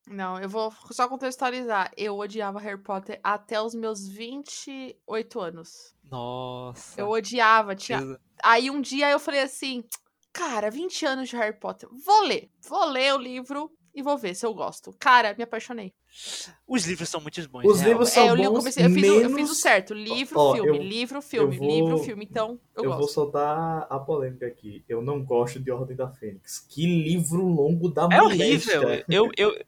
[0.07, 1.91] Não, eu vou só contextualizar.
[1.97, 5.95] Eu odiava Harry Potter até os meus 28 anos.
[6.05, 7.01] Nossa.
[7.01, 8.01] Eu odiava, tinha.
[8.43, 9.83] Aí um dia eu falei assim,
[10.33, 12.51] cara, 20 anos de Harry Potter, vou ler.
[12.69, 14.95] Vou ler o livro e vou ver se eu gosto.
[14.99, 15.93] Cara, me apaixonei.
[16.67, 17.65] Os livros são muito bons.
[17.65, 17.91] Os real.
[17.91, 19.55] livros são é, eu, li, eu, bons, comecei, eu, fiz, o- eu menos- fiz o
[19.55, 22.27] certo, livro, Ó, filme, eu- livro, filme, vou- livro, filme.
[22.31, 23.15] Então, eu, Eu, vou gosto.
[23.15, 24.85] soltar a polêmica aqui.
[24.89, 26.59] Eu não gosto de Ordem da Fênix.
[26.69, 28.81] Que livro longo da É moléstia.
[28.81, 29.05] horrível.
[29.09, 29.65] Eu, eu,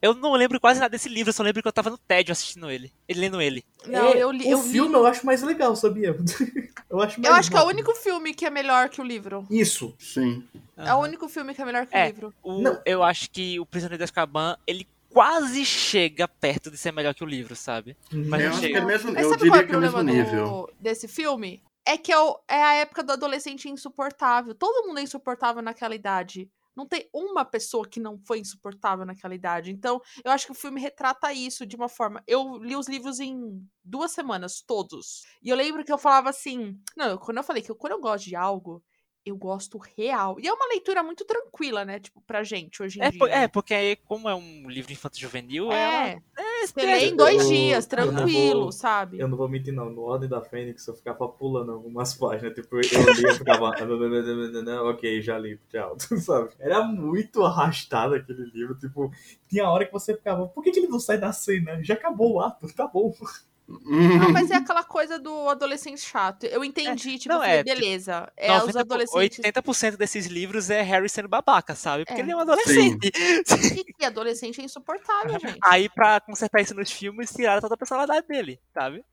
[0.00, 2.32] eu não lembro quase nada desse livro, eu só lembro que eu tava no tédio
[2.32, 2.92] assistindo ele.
[3.08, 3.64] Ele lendo ele.
[3.86, 4.44] Não, É, eu li.
[4.46, 6.16] O Eu, li- filme eu acho mais legal, sabia?
[6.90, 9.04] eu acho mais eu acho que é o único filme que é melhor que o
[9.04, 9.46] livro.
[9.50, 9.94] Isso.
[9.98, 10.44] Sim.
[10.76, 12.04] É o único filme que é melhor que É.
[12.04, 12.34] o livro.
[12.42, 12.80] O- Não.
[12.86, 17.24] eu acho que o Prisioneiro de Azkaban, ele quase chega perto de ser melhor que
[17.24, 17.96] o livro, sabe?
[18.12, 18.78] Mas eu não acho que chega.
[18.78, 20.44] é mesmo, Mas eu sabe qual é diria o que é o mesmo problema nível.
[20.46, 21.62] do, desse filme?
[21.86, 24.54] É que é, o- é a época do adolescente insuportável.
[24.54, 26.46] Todo mundo é insuportável naquela idade.
[26.78, 29.72] Não tem uma pessoa que não foi insuportável naquela idade.
[29.72, 32.22] Então, eu acho que o filme retrata isso de uma forma.
[32.24, 35.22] Eu li os livros em duas semanas, todos.
[35.42, 36.78] E eu lembro que eu falava assim.
[36.96, 38.80] Não, quando eu falei que eu- quando eu gosto de algo,
[39.26, 40.38] eu gosto real.
[40.38, 41.98] E é uma leitura muito tranquila, né?
[41.98, 43.26] Tipo, pra gente hoje em É, dia.
[43.30, 46.06] é, porque aí, como é um livro infanto-juvenil, ela...
[46.06, 46.20] É,
[46.76, 49.18] Lê em dois eu- dias, tranquilo, vou- sabe?
[49.18, 49.90] Eu não vou mentir, não.
[49.90, 52.54] No Ordem da Fênix eu ficava pulando algumas páginas.
[52.54, 53.70] Tipo, eu lia e ficava.
[54.90, 55.96] ok, já li, tchau.
[56.20, 56.50] Sabe?
[56.58, 58.74] Era muito arrastado aquele livro.
[58.76, 59.10] Tipo,
[59.48, 60.46] tinha hora que você ficava.
[60.48, 61.82] Por que, que ele não sai da cena?
[61.82, 63.12] Já acabou o ato, tá bom.
[63.70, 66.44] Ah, mas é aquela coisa do adolescente chato.
[66.44, 68.32] Eu entendi, tipo, não, eu falei, é, tipo, beleza.
[68.36, 69.38] É os 90, adolescentes.
[69.40, 72.04] 80% desses livros é Harry sendo babaca, sabe?
[72.06, 72.24] Porque É.
[72.24, 73.10] ele é um adolescente.
[74.00, 75.58] E adolescente é insuportável, gente.
[75.64, 79.04] Aí, pra consertar isso nos filmes, tiraram toda a personalidade dele, sabe?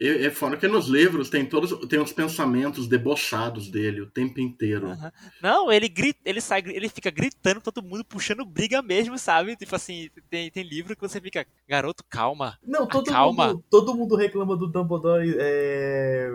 [0.00, 4.40] E é fora que nos livros tem todos tem os pensamentos debochados dele o tempo
[4.40, 4.88] inteiro.
[4.90, 5.12] Aham.
[5.40, 9.54] Não, ele grita, ele sai, ele fica gritando todo mundo, puxando briga mesmo, sabe?
[9.54, 12.58] Tipo assim, tem, tem livro que você fica, garoto, calma.
[12.66, 13.48] Não, todo, calma.
[13.48, 16.30] mundo, todo mundo reclama do Dumbledore é,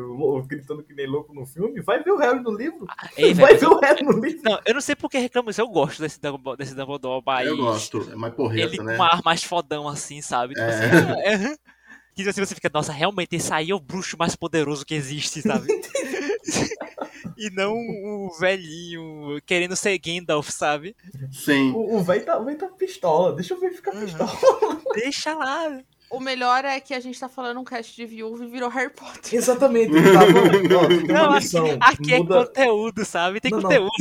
[0.48, 1.82] gritando que nem louco no filme.
[1.82, 2.86] Vai ver o Harry no livro.
[3.18, 4.42] Ei, Vai velho, ver o Harry no livro.
[4.44, 7.48] Não, eu não sei por que reclamo isso, eu gosto desse Dumbledore, desse Dumbledore mas
[7.48, 8.98] Eu gosto, é mais porreta, Ele com né?
[8.98, 10.54] um ar mais fodão assim, sabe?
[10.54, 10.70] Tipo É.
[10.70, 11.77] assim, é.
[12.18, 15.40] Que assim, você fica, nossa, realmente esse aí é o bruxo mais poderoso que existe,
[15.44, 15.68] sabe?
[17.38, 20.96] e não o velhinho querendo ser Gandalf, sabe?
[21.32, 21.72] Sim.
[21.74, 23.36] O, o velho tá, o tá pistola.
[23.36, 24.06] Deixa eu ver ficar Uhum.
[24.06, 24.82] pistola.
[24.96, 25.80] Deixa lá.
[26.10, 28.90] O melhor é que a gente tá falando um cast de viúva e virou Harry
[28.92, 29.34] Potter.
[29.38, 29.92] Exatamente.
[30.18, 30.40] Tá bom.
[30.78, 33.40] Ó, tem uma Não, aqui, aqui é muda, conteúdo, sabe?
[33.42, 33.70] Tem Não, não.
[33.70, 33.92] conteúdo.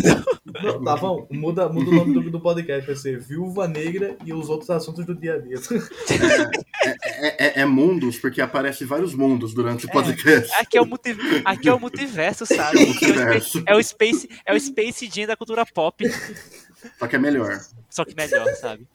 [0.62, 1.26] Não, tá bom.
[1.30, 2.86] Muda, muda o nome do, do podcast.
[2.86, 5.56] Vai ser Viúva Negra e os outros assuntos do dia a dia.
[7.02, 10.52] É, é- é mundos, porque aparece vários mundos durante o podcast.
[10.54, 11.16] Aqui é o, multi...
[11.44, 12.78] aqui é o multiverso, sabe?
[12.78, 13.62] É o Multiverso.
[13.66, 16.04] É o Space, é o Space Jam da cultura pop.
[16.98, 17.60] Só que é melhor.
[17.90, 18.86] Só que melhor, sabe?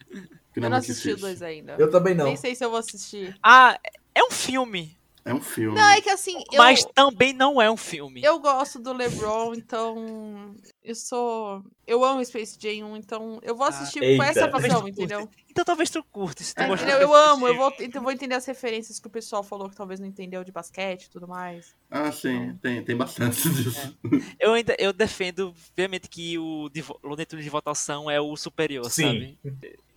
[0.54, 1.18] Que Eu não assisti o difícil.
[1.20, 1.76] dois ainda.
[1.80, 2.26] Eu também não.
[2.26, 3.38] Nem sei se eu vou assistir.
[3.42, 3.80] Ah,
[4.14, 4.98] é um filme.
[5.24, 5.78] É um filme.
[5.78, 8.22] Não, é que assim, eu, Mas também não é um filme.
[8.24, 10.56] eu gosto do LeBron, então.
[10.84, 11.64] Eu sou.
[11.86, 14.24] Eu amo Space Jam 1, então eu vou Ah, assistir eita.
[14.24, 14.90] com essa curte.
[14.90, 15.30] entendeu?
[15.50, 18.04] Então talvez tu curte, se tu É, gostar de Eu amo, eu vou, então eu
[18.04, 21.10] vou entender as referências que o pessoal falou que talvez não entendeu de basquete e
[21.10, 21.76] tudo mais.
[21.90, 23.98] Ah, sim, tem, tem bastante disso.
[24.40, 26.70] Eu ainda eu defendo veemente que o
[27.04, 29.04] Looney Tunes de votação é o superior, Sim.
[29.04, 29.40] sabe?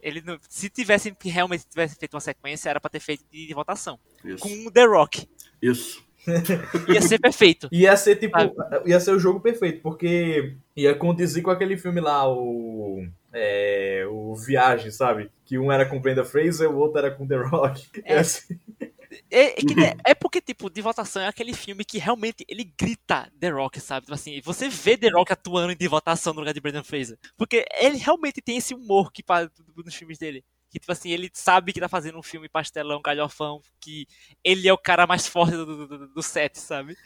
[0.03, 3.47] Ele não, se tivessem que realmente tivessem feito uma sequência, era pra ter feito de,
[3.47, 3.99] de votação.
[4.23, 4.39] Isso.
[4.43, 5.27] Com o The Rock.
[5.63, 6.04] Isso.
[6.89, 7.69] Ia ser perfeito.
[7.73, 8.39] Ia ser tipo.
[8.39, 8.91] Sabe?
[8.91, 13.07] Ia ser o jogo perfeito, porque ia condizir com aquele filme lá, o.
[13.33, 15.31] É, o Viagem, sabe?
[15.45, 17.89] Que um era com Brenda Fraser, o outro era com The Rock.
[18.05, 18.23] É.
[18.23, 18.59] Ser-
[19.31, 23.49] É, é é porque, tipo, de votação é aquele filme que realmente ele grita The
[23.51, 24.07] Rock, sabe?
[24.07, 27.17] Tipo Assim, você vê The Rock atuando em de votação no lugar de Brendan Fraser.
[27.37, 30.45] Porque ele realmente tem esse humor que faz nos filmes dele.
[30.75, 34.09] Que, tipo assim, ele sabe que tá fazendo um filme pastelão, galhofão, que
[34.43, 36.97] ele é o cara mais forte do, do, do- do set, sabe?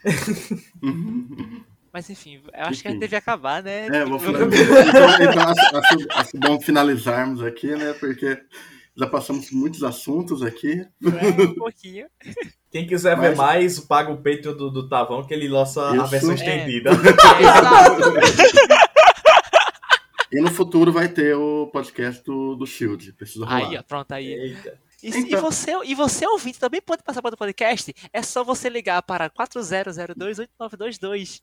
[1.92, 2.98] Mas enfim, eu acho que a gente Enfim.
[3.00, 3.88] devia acabar, né?
[3.88, 4.40] É, vou falar.
[4.40, 4.48] Então,
[5.20, 7.92] então acho, acho- acho bom finalizarmos aqui, né?
[7.92, 8.38] Porque
[8.96, 10.86] já passamos por muitos assuntos aqui.
[11.02, 12.06] É, um pouquinho.
[12.70, 15.96] Quem quiser ver Mas- mais, paga o Patreon do, do Tavão, que ele lança a
[15.96, 16.06] Isso.
[16.06, 16.34] versão É.
[16.34, 16.90] estendida.
[16.90, 18.12] Exato.
[20.32, 23.12] E no futuro vai ter o podcast do, do Shield.
[23.14, 23.68] Preciso rolar.
[23.68, 24.26] Aí, ó, pronto, aí.
[24.32, 24.78] Eita.
[25.02, 27.94] E, se- e Então- você, e você ouvinte também pode passar para o podcast.
[28.12, 31.40] É só você ligar para 40028922.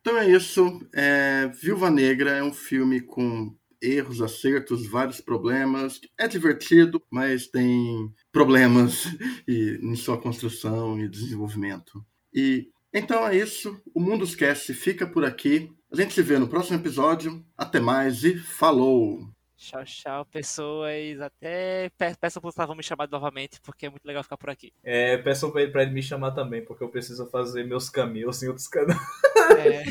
[0.00, 0.80] Então é isso.
[0.94, 3.52] É, Viúva Negra é um filme com
[3.82, 6.00] erros, acertos, vários problemas.
[6.18, 9.04] É divertido, mas tem problemas
[9.48, 12.04] e, em sua construção e desenvolvimento.
[12.32, 13.78] E então é isso.
[13.94, 15.70] O Mundoscast fica por aqui.
[15.96, 17.42] A gente se vê no próximo episódio.
[17.56, 19.20] Até mais e falou!
[19.56, 21.18] Tchau, tchau, pessoas.
[21.22, 24.70] Até pe- peço pro Gustavo me chamar novamente, porque é muito legal ficar por aqui.
[24.84, 28.42] É, peçam pra ele, pra ele me chamar também, porque eu preciso fazer meus caminhos
[28.42, 29.00] em outros canais.
[29.58, 29.84] É,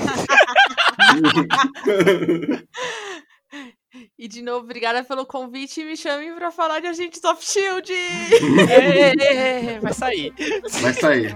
[4.20, 7.92] E de novo, obrigada pelo convite e me chamem pra falar de Agentes of Shield.
[7.92, 10.34] é, é, é, vai sair.
[10.82, 11.36] Vai sair.